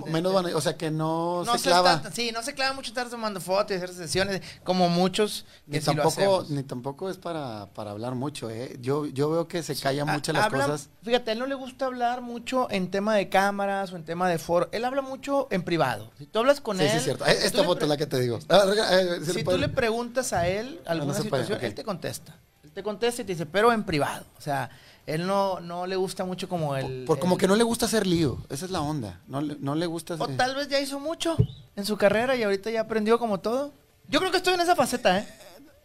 [0.08, 1.94] Menos van, o sea que no, no se se clava.
[1.96, 5.78] está- sí, no se clava mucho estar tomando fotos y hacer sesiones, como muchos que
[5.78, 8.78] Ni sí tampoco, ni tampoco es para, para hablar mucho, ¿eh?
[8.82, 10.90] Yo, yo veo que se callan Ha- mucho las habla- cosas.
[11.04, 14.28] Fíjate, a él no le gusta hablar mucho en tema de cámaras o en tema
[14.30, 14.68] de foro.
[14.72, 16.12] Él habla mucho en privado.
[16.18, 16.90] Si tú hablas con Sí, él.
[16.92, 17.26] sí, es cierto.
[17.26, 18.40] Eh, Esta foto es la que te digo.
[18.50, 22.36] Ah, eh, ¿se si le tú le preguntas a él alguna situación, él te contesta.
[22.64, 24.26] Él te contesta y te dice, pero en privado.
[24.38, 24.70] O sea,
[25.08, 27.06] él no, no le gusta mucho como el...
[27.06, 28.38] Por como el- que no le gusta hacer lío.
[28.50, 29.20] Esa es la onda.
[29.28, 31.36] No, le- no le gusta O hacer- tal vez ya hizo mucho
[31.76, 33.72] en su carrera y ahorita ya aprendió como todo.
[34.10, 35.28] Yo creo que estoy en esa faceta, ¿eh?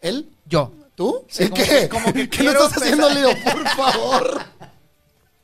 [0.01, 0.29] ¿Él?
[0.45, 0.71] Yo.
[0.95, 1.25] ¿Tú?
[1.27, 1.69] Sí, ¿En como qué?
[1.69, 3.29] que- como que ¿Qué no estás haciendo lío?
[3.43, 4.41] Por favor.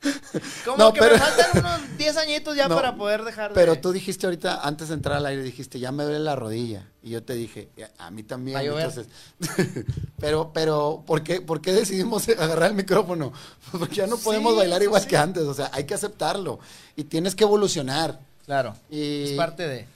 [0.64, 3.54] Como No, que pero- me faltan unos 10 añitos ya No, para poder dejar de...
[3.54, 6.86] Pero tú dijiste ahorita, antes de entrar al aire, dijiste, ya me duele la rodilla.
[7.02, 8.56] Y yo te dije, "Ya, a mí también.
[8.56, 8.62] A.
[8.62, 9.06] Entonces,
[10.20, 13.32] pero, pero, ¿por qué, ¿por qué decidimos agarrar el micrófono?
[13.72, 15.08] Porque ya no podemos Sí, bailar igual sí.
[15.08, 15.42] que antes.
[15.44, 16.58] O sea, hay que aceptarlo.
[16.96, 18.20] Y tienes que evolucionar.
[18.46, 18.74] Claro.
[18.90, 19.86] Y- Es parte de...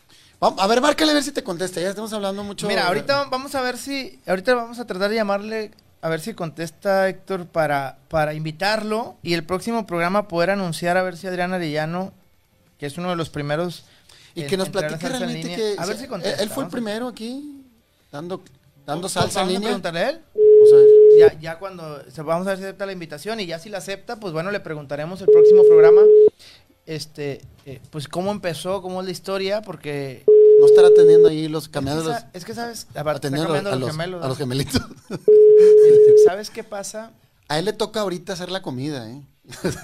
[0.40, 1.80] A ver, márcale a ver si te contesta.
[1.80, 2.66] Ya estamos hablando mucho.
[2.68, 5.70] Mira, ahorita vamos a ver si, ahorita vamos a tratar de llamarle,
[6.04, 11.02] a ver si contesta Héctor para, para invitarlo y el próximo programa poder anunciar a
[11.02, 12.12] ver si Adrián Arellano,
[12.78, 13.84] que es uno de los primeros.
[14.34, 15.56] Y en que nos platique realmente línea.
[15.56, 15.74] que.
[15.78, 16.42] A ver si- contesta.
[16.42, 17.62] Él fue el primero aquí,
[18.12, 18.42] dando,
[18.84, 19.68] dando salsa en vamos a línea.
[19.68, 20.20] preguntarle a él.
[20.34, 20.86] Vamos a ver.
[21.32, 24.16] Ya, ya cuando vamos a ver si acepta la invitación y ya si la acepta,
[24.20, 26.02] pues bueno, le preguntaremos el próximo programa,
[26.84, 30.24] este, eh, pues cómo empezó, cómo es la historia, porque
[30.60, 32.18] No estar atendiendo ahí los es cambiando que, los.
[32.20, 34.82] sa- es que sabes, aparte, Atendiendo a los, los a los- gemelos, a los gemelitos.
[36.24, 37.12] ¿sabes qué pasa?
[37.48, 39.22] A él le toca ahorita hacer la comida, ¿eh?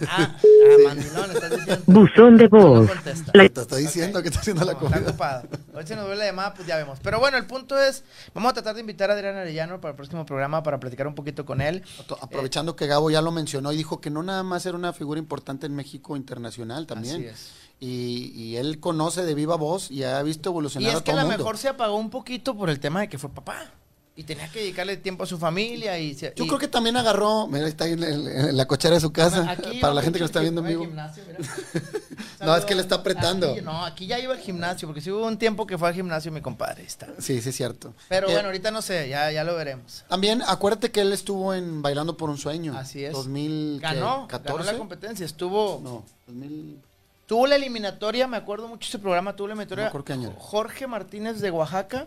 [0.08, 1.82] Ah, ah, mandilón, estás diciendo.
[1.86, 2.90] Buzón de No, no voz.
[3.34, 4.96] La- Te estoy diciendo que está haciendo la No, comida.
[4.96, 5.48] Está ocupado.
[5.74, 6.98] Hoy se nos vuelve la llamada, pues ya vemos.
[7.02, 8.02] Pero bueno, el punto es,
[8.32, 11.14] vamos a tratar de invitar a Adrián Arellano para el próximo programa para platicar un
[11.14, 11.82] poquito con él.
[12.22, 15.18] Aprovechando que Gabo ya lo mencionó y dijo que no nada más era una figura
[15.18, 17.16] importante en México internacional también.
[17.16, 17.50] Así es.
[17.80, 21.12] Y, y él conoce de viva voz y ha visto Y evolucionar es a que
[21.12, 23.72] a lo mejor se apagó un poquito por el tema de que fue papá.
[24.20, 26.12] Y tenía que dedicarle tiempo a su familia y...
[26.12, 28.94] se- Yo y- creo que también agarró, mira, está ahí en, el- en la cochera
[28.96, 30.82] de su casa, Aquí para la gente que mucho lo está viendo en gim- vivo.
[30.82, 31.38] al gimnasio, mira.
[32.40, 33.52] No, es que le está apretando.
[33.52, 35.94] Aquí- no, aquí ya iba al gimnasio, porque sí hubo un tiempo que fue al
[35.94, 36.82] gimnasio mi compadre.
[36.82, 37.06] ahí Está.
[37.18, 37.94] Sí, sí, es cierto.
[38.10, 40.04] Pero Eh, bueno, ahorita no sé, ya, ya lo veremos.
[40.08, 42.76] También acuérdate que él estuvo en Bailando por un Sueño.
[42.76, 43.12] Así es.
[43.14, 43.80] 2014.
[44.00, 45.80] Ganó, ganó la competencia, estuvo...
[45.82, 46.78] No, 2000.
[47.26, 49.90] Tuvo la eliminatoria, me acuerdo mucho ese programa, tuvo la eliminatoria.
[49.94, 50.34] No qué año.
[50.36, 52.06] Jorge Martínez de Oaxaca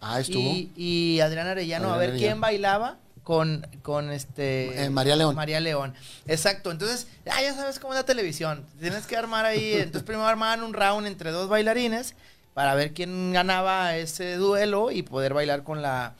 [0.00, 0.40] Ah, estuvo.
[0.40, 2.18] y, y Adrián Arellano, a ver Arellano.
[2.26, 5.34] quién bailaba con, con este Eh, María León.
[5.34, 5.94] María León.
[6.26, 6.70] Exacto.
[6.70, 8.64] Entonces, ah, ya sabes cómo es la televisión.
[8.80, 9.72] Tienes que armar ahí.
[9.74, 12.14] Entonces, primero armaban un round entre dos bailarines
[12.54, 16.14] para ver quién ganaba ese duelo y poder bailar con la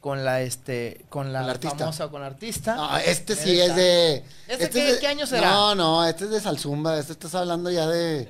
[0.00, 1.76] con la este con la artista.
[1.76, 2.76] famosa con la artista.
[2.78, 4.24] Ah, este sí es de.
[4.48, 5.50] ¿Este es qué- de- qué año será?
[5.50, 6.98] No, no, este es de Salzumba.
[6.98, 8.26] Este estás hablando ya de.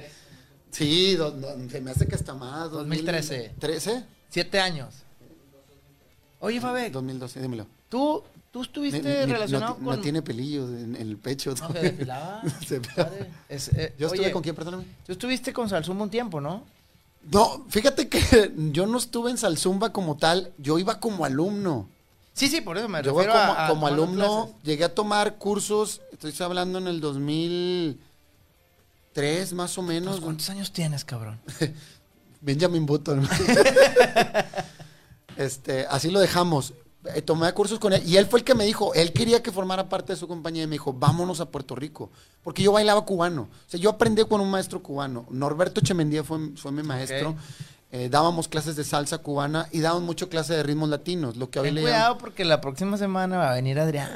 [0.72, 2.70] Sí, do- do- se me hace que está más.
[2.70, 3.54] 2013.
[3.60, 4.04] ¿13?
[4.30, 4.94] Siete años.
[6.40, 7.66] Oye, Fabek, 2012, dímelo.
[7.88, 11.54] tú tú estuviste relacionado no, con no tiene pelillos en, en el pecho.
[11.54, 12.42] No, se depilaba.
[12.66, 12.80] Se-.
[13.48, 14.84] Es, eh, Yo estuve oye, con quién, perdóname.
[15.06, 16.64] Tú estuviste con Salsumba un tiempo, ¿no?
[17.30, 21.88] No, fíjate que yo no estuve en Salzumba como tal, yo iba como alumno.
[22.32, 24.62] Sí, sí, por eso me Yo iba refiero como, a, a como tomando alumno, clases.
[24.62, 30.20] llegué a tomar cursos, estoy hablando en el 2003 más o menos.
[30.20, 31.38] ¿Cuántos años tienes, cabrón?
[32.40, 33.28] Benjamin Button.
[35.36, 36.74] este, así lo dejamos.
[37.14, 39.50] Eh, Tomé cursos con él y él fue el que me dijo, él quería que
[39.50, 42.10] formara parte de su compañía y me dijo, vámonos a Puerto Rico,
[42.42, 43.42] porque yo bailaba cubano.
[43.42, 45.26] O sea, yo aprendí con un maestro cubano.
[45.30, 47.36] Norberto Chemendía fue, fue mi maestro.
[47.92, 51.58] Eh, dábamos clases de salsa cubana y dábamos mucho clase de ritmos latinos, lo que
[51.58, 54.10] hoy Ten le cuidado porque la próxima semana va a venir Adrián.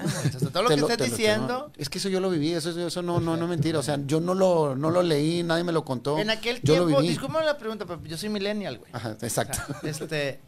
[0.53, 1.73] todo lo que te te diciendo.
[1.77, 3.81] es que eso yo lo viví, eso, eso no, no, no es mentira.
[3.81, 6.21] O sea, yo no lo, no lo leí, nadie me lo contó.
[6.21, 8.91] En aquel yo tiempo, lo discúlpame la pregunta, pero yo soy millennial, güey.
[8.93, 9.59] Ajá, exacto.
[9.69, 10.41] O sea, este.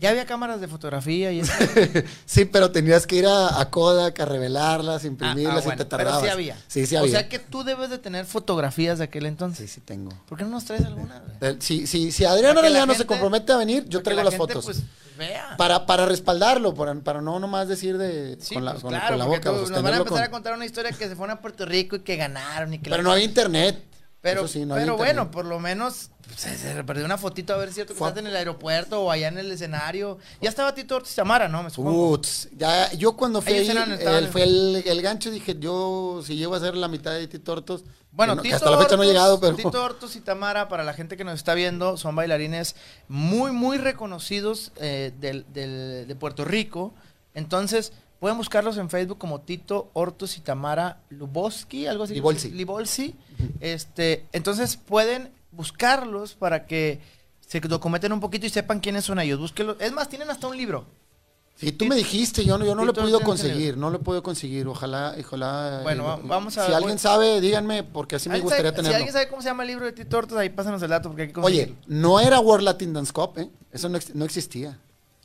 [0.00, 1.52] Ya había cámaras de fotografía y eso.
[2.26, 5.84] Sí, pero tenías que ir a, a Kodak a revelarlas, imprimirlas Ah, ah, bueno, y
[5.84, 6.22] te pero tardabas.
[6.22, 6.56] sí había.
[6.68, 7.10] Sí, sí O había.
[7.12, 9.70] sea que tú debes de tener fotografías de aquel Sí, entonces.
[9.70, 10.10] sí tengo.
[10.28, 11.20] ¿Por qué no nos traes alguna?
[11.40, 11.52] güey?
[11.52, 14.54] Eh, Si, si, si Adrián Arellano se compromete a venir, yo traigo la las gente,
[14.54, 14.64] fotos.
[14.64, 14.82] Pues,
[15.18, 15.56] vea.
[15.56, 19.00] Para, para respaldarlo, para, para no nomás decir de Sí, con la, pues con la-
[19.00, 19.50] claro, con la boca.
[19.50, 21.66] tú- nos van a empezar con- a contar una historia que se fueron a Puerto
[21.66, 23.84] Rico y que ganaron y que Pero la- no había internet.
[24.20, 27.52] Pero, Eso sí, no había pero bueno, por lo menos se, se perdió una fotito
[27.54, 30.18] a ver si estás en el aeropuerto o allá en el escenario.
[30.40, 31.62] Ya estaba Tito Ortiz Tamara, ¿no?
[31.62, 31.70] Me.
[31.76, 36.36] Uts, ya, yo cuando fui ahí, eran- en- fue el, el gancho, dije, yo si
[36.36, 39.02] llego a hacer la mitad de Tito Hortos, Bueno, no- Tito hasta la fecha no
[39.02, 39.56] he llegado, pero...
[39.56, 42.76] Tito Hortos y Tamara, para la gente que nos está viendo, son bailarines
[43.08, 46.94] muy, muy reconocidos eh, del, del- de Puerto Rico.
[47.34, 52.14] Entonces, pueden buscarlos en Facebook como Tito Hortos y Tamara Luboski, algo así.
[52.14, 52.50] Libolsi.
[52.50, 53.14] Libolsi.
[53.60, 57.00] Este, entonces, pueden buscarlos para que
[57.40, 59.38] se documenten un poquito y sepan quiénes son ellos.
[59.38, 59.76] Búsquenlos.
[59.80, 60.86] Es más, tienen hasta un libro.
[61.56, 63.98] Sí, tú me dijiste, yo no, yo no lo he podido conseguir, no lo he
[64.00, 65.80] podido conseguir, ojalá, ojalá...
[65.82, 68.76] Bueno, eh, va- vamos a- Si alguien sabe, díganme, porque así me ¿Alguien gustaría sabe-
[68.76, 68.96] Si tenerlo.
[68.96, 71.22] alguien sabe cómo se llama el libro de Tito Hortos, ahí pásanos el dato porque
[71.22, 73.50] hay que Oye, no era World Latin Dance Cup, ¿eh?
[73.72, 74.78] Eso no, no existía.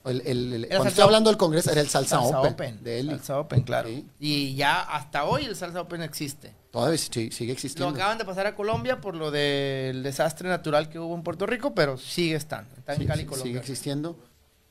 [0.05, 2.83] El, el- el- Era cuando estoy hablando del Congreso, era el Salsa, Salsa Open, Open.
[2.83, 3.09] de Eli.
[3.11, 3.87] Salsa Open, claro.
[3.89, 4.05] Sí.
[4.19, 6.53] Y ya hasta hoy el Salsa Open existe.
[6.71, 7.95] Todavía sí- sigue Lo existiendo.
[7.95, 11.73] acaban de pasar a Colombia por lo del desastre natural que hubo en Puerto Rico,
[11.73, 12.75] pero sigue estando.
[12.75, 13.49] Está en Sí, Cali, Colombia.
[13.51, 14.17] sigue existiendo.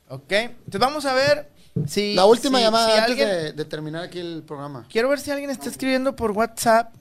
[0.09, 1.49] Ok, entonces vamos a ver
[1.87, 2.14] si...
[2.14, 4.87] La última si- llamada si antes alguien- de, de terminar aquí el programa.
[4.91, 6.93] Quiero ver si alguien está escribiendo por WhatsApp.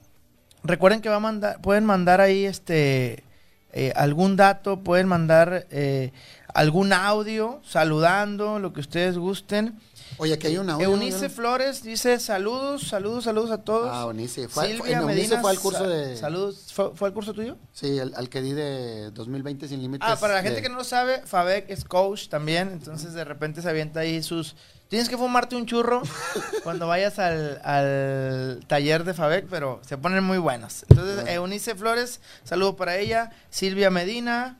[0.64, 3.24] Recuerden que va a mandar, pueden mandar ahí este
[3.72, 6.12] eh, algún dato, pueden mandar eh,
[6.54, 9.78] algún audio saludando, lo que ustedes gusten.
[10.18, 10.76] Oye, aquí hay una...
[10.78, 13.88] Eunice Flores dice saludos, saludos, saludos a todos.
[13.90, 14.46] Ah, Eunice.
[14.48, 16.16] Fue, Silvia Eunice Medina, fue al curso de...
[16.16, 16.70] Saludos.
[16.72, 17.56] ¿Fue, fue al curso tuyo?
[17.72, 20.06] Sí, al, al que di de 2020 sin límites.
[20.08, 23.24] Ah, para la gente de- que no lo sabe, Fabek es coach también, entonces de
[23.24, 24.54] repente se avienta ahí sus...
[24.88, 26.02] Tienes que fumarte un churro
[26.64, 30.84] cuando vayas al, al taller de Fabek, pero se ponen muy buenos.
[30.90, 33.30] Entonces, Eunice Flores, saludo para ella.
[33.48, 34.58] Silvia Medina,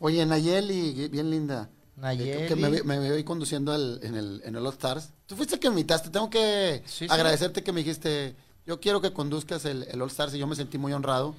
[0.00, 1.68] Oye, Nayeli, bien linda.
[1.96, 2.48] Nayeli.
[2.48, 5.10] Que me, me ahí conduciendo al- en el, en el All Stars.
[5.26, 6.10] Tú fuiste el que me invitaste.
[6.10, 7.06] Tengo que Sí, sí.
[7.10, 8.34] agradecerte que me dijiste,
[8.66, 11.34] yo quiero que conduzcas el, el All Stars y yo me sentí muy honrado.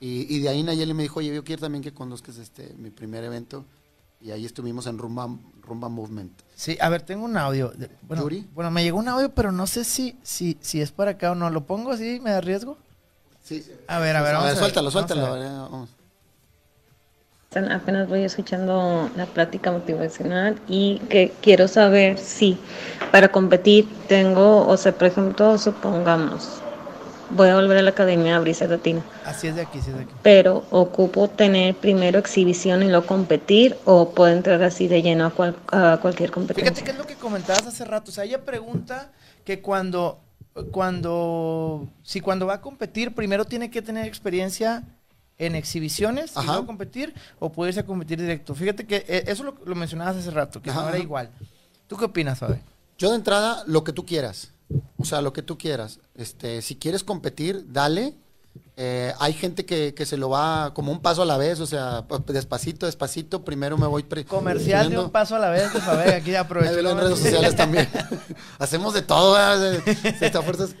[0.00, 2.90] Y, y de ahí Nayeli me dijo, oye, yo quiero también que conduzcas este mi
[2.90, 3.64] primer evento.
[4.20, 5.28] Y ahí estuvimos en Rumba,
[5.62, 6.32] Rumba Movement.
[6.56, 7.72] Sí, a ver, tengo un audio.
[8.02, 8.46] bueno, ¿Yuri?
[8.54, 11.34] bueno, me llegó un audio, pero no sé si, si, si es para acá o
[11.34, 11.50] no.
[11.50, 12.20] ¿Lo pongo así?
[12.20, 12.76] ¿Me da riesgo?
[13.44, 13.62] Sí.
[13.86, 15.22] A ver, a ver, A vamos ver, a ver, suéltalo, suéltalo.
[15.22, 15.30] ver.
[15.30, 15.90] a ver, vamos.
[17.54, 22.58] Están- Apenas voy escuchando la plática motivacional y que quiero saber si
[23.12, 26.60] para competir tengo, o sea, por ejemplo, supongamos,
[27.30, 29.96] voy a volver a la academia a Brisa Latina, Así es de aquí, sí es
[29.96, 30.12] de aquí.
[30.24, 35.30] pero ocupo tener primero exhibición y luego competir o puedo entrar así de lleno a,
[35.30, 36.72] cual- a cualquier competencia.
[36.72, 38.10] Fíjate que es lo que comentabas hace rato.
[38.10, 39.12] O sea, ella pregunta
[39.44, 40.18] que cuando,
[40.72, 44.82] cuando, si cuando va a competir, primero tiene que tener experiencia
[45.38, 48.54] en exhibiciones y luego competir, o puede irse a competir directo.
[48.54, 51.30] Fíjate que eh, eso lo, lo mencionabas hace rato, que no era igual.
[51.86, 52.60] ¿Tú qué opinas, Fabi?
[52.98, 54.52] Yo de entrada, lo que tú quieras.
[54.96, 56.00] O sea, lo que tú quieras.
[56.14, 58.14] Este, si quieres competir, dale.
[58.76, 61.66] Eh, hay gente que, que se lo va como un paso a la vez, o
[61.66, 63.44] sea, p- despacito, despacito.
[63.44, 64.04] Primero me voy.
[64.26, 66.76] Comercial de un paso a la vez, pues, a ver, aquí aprovecho.
[66.80, 67.88] en redes sociales también.
[68.58, 69.36] Hacemos de todo.
[69.36, 70.74] Si a, fuerzas,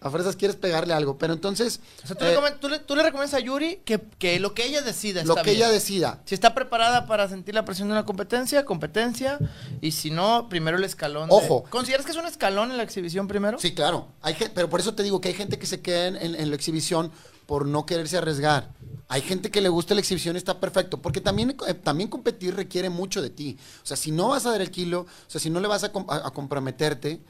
[0.00, 1.18] a fuerzas quieres pegarle algo.
[1.18, 4.00] Pero entonces, O sea, ¿tú, eh, le tú le, tú le recomiendas a Yuri que,
[4.18, 5.62] que lo que ella decida lo está que bien.
[5.64, 6.20] ella decida.
[6.26, 9.40] Si está preparada para sentir la presión de una competencia, competencia.
[9.80, 11.28] Y si no, primero el escalón.
[11.28, 11.64] de- Ojo.
[11.68, 13.58] ¿Consideras que es un escalón en la exhibición primero?
[13.58, 14.06] Sí, claro.
[14.22, 16.48] Hay pero por eso te digo que hay gente que se queda en, en- en
[16.50, 17.10] la exhibición
[17.50, 18.70] por no quererse arriesgar.
[19.08, 22.90] Hay gente que le gusta la exhibición está perfecto, porque también, eh, también competir requiere
[22.90, 23.58] mucho de ti.
[23.82, 25.82] O sea, si no vas a dar el kilo, o sea, si no le vas
[25.82, 27.20] a, a- a comprometerte,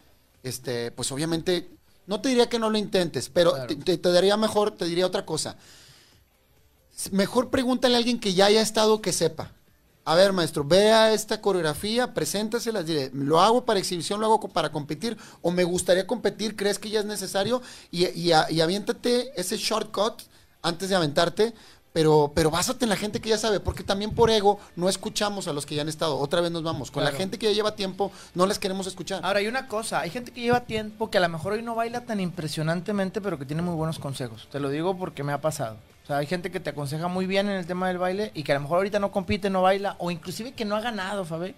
[0.43, 1.71] este, pues obviamente,
[2.07, 3.75] no te diría que no lo intentes, pero Claro.
[3.83, 5.57] te, daría mejor, te diría otra cosa.
[7.13, 9.53] Mejor pregúntale a alguien que ya haya estado que sepa.
[10.11, 14.73] A ver, maestro, vea esta coreografía, preséntasela, dile, ¿lo hago para exhibición, lo hago para
[14.73, 15.17] competir?
[15.41, 16.57] ¿O me gustaría competir?
[16.57, 17.63] ¿Crees que ya es necesario?
[17.93, 20.23] Y, y, y aviéntate ese shortcut
[20.63, 21.55] antes de aventarte,
[21.93, 25.47] pero, pero básate en la gente que ya sabe, porque también por ego no escuchamos
[25.47, 26.19] a los que ya han estado.
[26.19, 26.91] Otra vez nos vamos.
[26.91, 27.13] Con Claro.
[27.13, 29.25] la gente que ya lleva tiempo, no les queremos escuchar.
[29.25, 31.77] Ahora, hay una cosa, hay gente que lleva tiempo que a lo mejor hoy no
[31.77, 34.49] baila tan impresionantemente, pero que tiene muy buenos consejos.
[34.51, 35.77] Te lo digo porque me ha pasado.
[36.11, 38.51] Sea, hay gente que te aconseja muy bien en el tema del baile y que
[38.51, 41.55] a lo mejor ahorita no compite, no baila, o inclusive que no ha ganado, Fabe,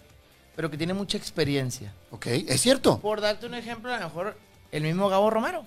[0.55, 1.95] pero que tiene mucha experiencia.
[2.11, 2.99] Ok, es cierto.
[2.99, 4.37] Por darte un ejemplo, a lo mejor
[4.71, 5.65] el mismo Gabo Romero.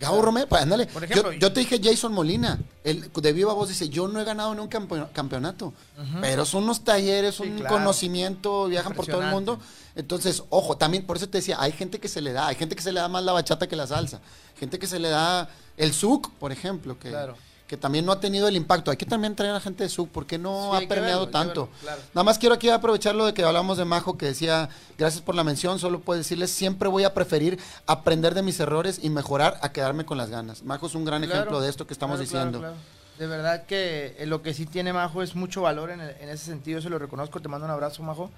[0.00, 0.86] Gabo Romero, pues, ándale.
[0.86, 4.18] Por ejemplo, yo, yo te dije Jason Molina, el de viva voz dice, yo no
[4.20, 5.74] he ganado ni un campe- campeonato,
[6.22, 7.76] pero son unos talleres, Sí, un claro.
[7.76, 9.60] conocimiento, viajan por todo el mundo.
[9.96, 12.74] Entonces, ojo, también por eso te decía, hay gente que se le da, hay gente
[12.74, 14.20] que se le da más la bachata que la salsa,
[14.58, 17.36] gente que se le da el zouk, por ejemplo, que, Claro.
[17.66, 18.90] Que también no ha tenido el impacto.
[18.90, 21.60] Hay que también traer a gente de zouk, porque no Sí, ha permeado verlo, tanto.
[21.66, 22.00] verlo, claro.
[22.14, 25.34] Nada más quiero aquí aprovechar lo de que hablamos de Majo, que decía, gracias por
[25.34, 29.58] la mención, solo puedo decirles, siempre voy a preferir aprender de mis errores y mejorar
[29.62, 30.62] a quedarme con las ganas.
[30.62, 32.74] Majo es un gran Claro, ejemplo de esto que estamos claro, diciendo.
[33.18, 36.28] De verdad que eh, lo que sí tiene Majo es mucho valor en, el- en
[36.28, 38.30] ese sentido, se lo reconozco, te mando un abrazo, Majo.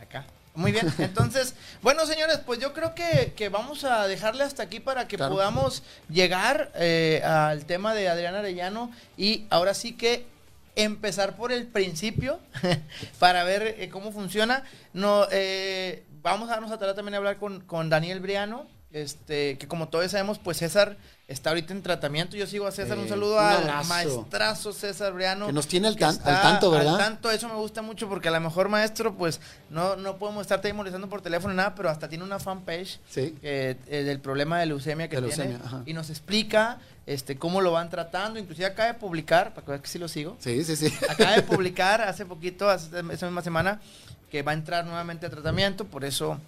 [0.00, 0.26] Acá.
[0.54, 4.78] Muy bien, entonces, bueno señores, pues yo creo que, que vamos a dejarle hasta aquí
[4.78, 5.32] para que Claro.
[5.34, 10.26] podamos llegar eh, al tema de Adrián Arellano y ahora sí que
[10.76, 12.38] empezar por el principio
[13.18, 14.62] para ver eh, cómo funciona.
[14.92, 19.58] No, eh, vamos a darnos a tarea también a hablar con, con Daniel Briano, este,
[19.58, 20.96] que como todos sabemos, pues César
[21.26, 22.36] está ahorita en tratamiento.
[22.36, 25.46] Yo sigo a César, un Sí, saludo un al maestrazo César Briano.
[25.46, 26.92] Que nos tiene al tan- al tanto, ¿verdad?
[26.94, 30.42] Al tanto, eso me gusta mucho porque a lo mejor maestro, pues no, no podemos
[30.42, 33.34] estarte ahí molestando por teléfono ni nada, pero hasta tiene una fanpage Sí.
[33.42, 37.60] eh, eh, del problema de leucemia que De tiene leucemia, y nos explica este cómo
[37.62, 40.62] lo van tratando, inclusive acaba de publicar, para que veas que sí lo sigo, Sí,
[40.64, 40.92] sí, sí.
[41.08, 43.80] acaba de publicar hace poquito, hace esa misma semana,
[44.30, 46.38] que va a entrar nuevamente a tratamiento, por eso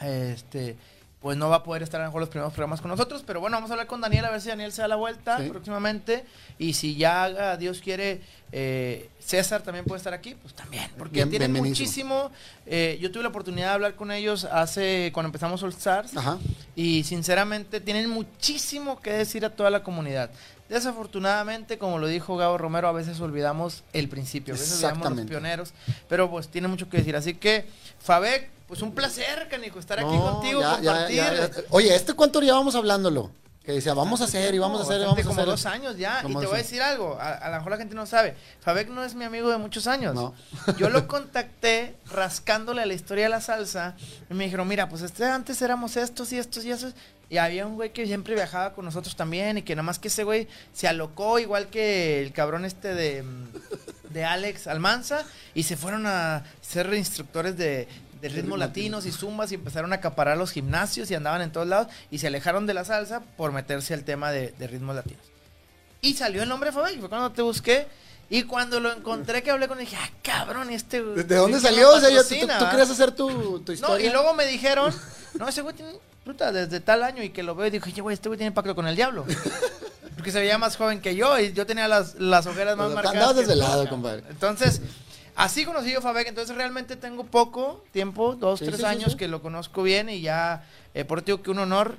[0.00, 0.76] este
[1.22, 3.40] pues no va a poder estar a lo mejor los primeros programas con nosotros, pero
[3.40, 5.48] bueno, vamos a hablar con Daniel a ver si Daniel se da la vuelta Sí.
[5.48, 6.24] próximamente
[6.58, 8.20] y si ya ah, Dios quiere
[8.50, 12.30] eh, César también puede estar aquí, pues también, porque Bien- tienen muchísimo,
[12.66, 16.38] eh, yo tuve la oportunidad de hablar con ellos hace cuando empezamos All Stars Ajá.
[16.76, 20.28] y sinceramente tienen muchísimo que decir a toda la comunidad.
[20.68, 25.26] Desafortunadamente, como lo dijo Gabo Romero, a veces olvidamos el principio, a veces olvidamos los
[25.26, 25.72] pioneros,
[26.08, 27.14] pero pues tiene mucho que decir.
[27.14, 27.66] Así que,
[28.00, 31.16] Fabek, pues un placer, canijo, estar aquí No, contigo, ya, compartir.
[31.16, 31.50] ya, ya.
[31.68, 33.30] Oye, ¿este cuánto llevábamos hablándolo?
[33.62, 35.44] Que decía, vamos a hacer y vamos a hacer y vamos a como hacer.
[35.44, 36.20] dos años ya.
[36.20, 38.34] Y Como te voy a decir algo, a, a lo mejor la gente no sabe.
[38.60, 40.14] Fabek no es mi amigo de muchos años.
[40.14, 40.34] No.
[40.78, 43.94] Yo lo contacté rascándole a la historia de la salsa.
[44.30, 46.94] Y me dijeron, mira, pues este, antes éramos estos y estos y esos.
[47.28, 49.58] Y había un güey que siempre viajaba con nosotros también.
[49.58, 53.22] Y que nada más que ese güey se alocó, igual que el cabrón este de,
[53.22, 53.48] mm,
[54.12, 55.24] de Alex Almanza.
[55.54, 57.86] Y se fueron a ser instructores de,
[58.22, 61.66] de ritmos latinos y zumbas y empezaron a acaparar los gimnasios y andaban en todos
[61.66, 65.20] lados y se alejaron de la salsa por meterse al tema de, de ritmos latinos.
[66.00, 67.86] Y salió el nombre de Fabel, fue cuando te busqué.
[68.30, 71.02] Y cuando lo encontré que hablé con él, dije, ah, cabrón, este...
[71.02, 71.90] ¿De de dónde ¿quién salió?
[71.90, 73.28] O sea, yo- tú, tú va?" querías hacer tu,
[73.60, 74.06] tu No, historia.
[74.06, 74.94] y luego me dijeron,
[75.34, 75.92] no, ese güey tiene,
[76.24, 78.74] puta, desde tal año y que lo veo y dije, güey, este güey tiene pacto
[78.74, 79.26] con el diablo.
[80.16, 82.94] Porque se veía más joven que yo y yo tenía las, las ojeras más Pero
[82.94, 83.14] marcadas.
[83.16, 84.22] andabas desvelado, compadre.
[84.30, 84.80] Entonces,
[85.36, 89.12] así conocí yo a Fabek, entonces realmente tengo poco tiempo, dos, Sí, tres sí, años
[89.12, 89.18] sí.
[89.18, 90.64] que lo conozco bien y ya,
[90.94, 91.96] eh, por digo que un honor,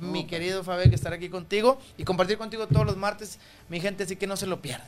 [0.00, 4.14] mi querido Fabek, estar aquí contigo y compartir contigo todos los martes, mi gente, así
[4.16, 4.86] que no se lo pierdan.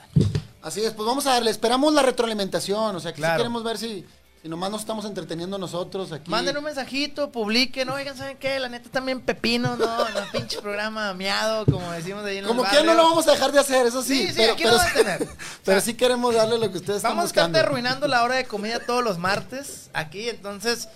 [0.62, 3.38] Así es, pues vamos a darle, esperamos la retroalimentación, o sea, que sí Claro.
[3.38, 4.07] queremos ver si,
[4.43, 6.30] si nomás nos estamos entreteniendo nosotros aquí.
[6.30, 8.59] Manden un mensajito, publiquen, oigan, ¿saben qué?
[8.59, 10.09] La neta también pepino, ¿no?
[10.09, 13.53] No, pinche programa miado, como decimos ahí en Como que no lo vamos a dejar
[13.53, 14.28] de hacer, eso sí.
[14.28, 15.28] Sí, sí, pero, aquí pero, lo van a tener.
[15.64, 18.47] pero sí queremos darle lo que ustedes están Vamos a estarte arruinando la hora de
[18.47, 20.88] comida todos los martes aquí, entonces,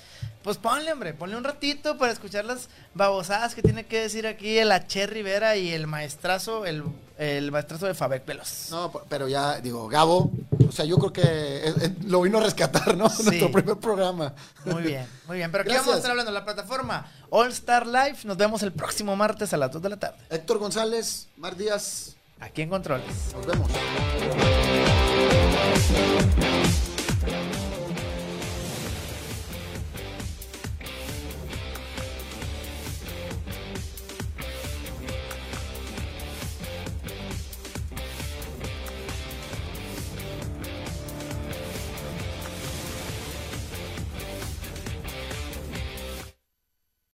[0.42, 4.56] pues ponle, hombre, ponle un ratito para escuchar las babosadas que tiene que decir aquí
[4.56, 5.06] el H.
[5.06, 6.82] Rivera y el maestrazo, el
[7.18, 8.70] el maestrazo de Fabek Veloz.
[8.70, 10.30] No, pero ya, digo, Gabo,
[10.68, 13.08] o sea, yo creo que eh, eh, lo vino a rescatar, ¿no?
[13.14, 13.22] Sí.
[13.24, 14.32] Nuestro primer programa.
[14.64, 15.50] Muy bien, muy bien.
[15.52, 15.86] Pero aquí Gracias.
[15.86, 18.18] vamos a estar hablando de la plataforma All Star Live.
[18.24, 20.18] Nos vemos el próximo martes a las 2 de la tarde.
[20.30, 23.06] Héctor González, Mar Díaz, Aquí en Controles.
[23.34, 23.70] nos vemos.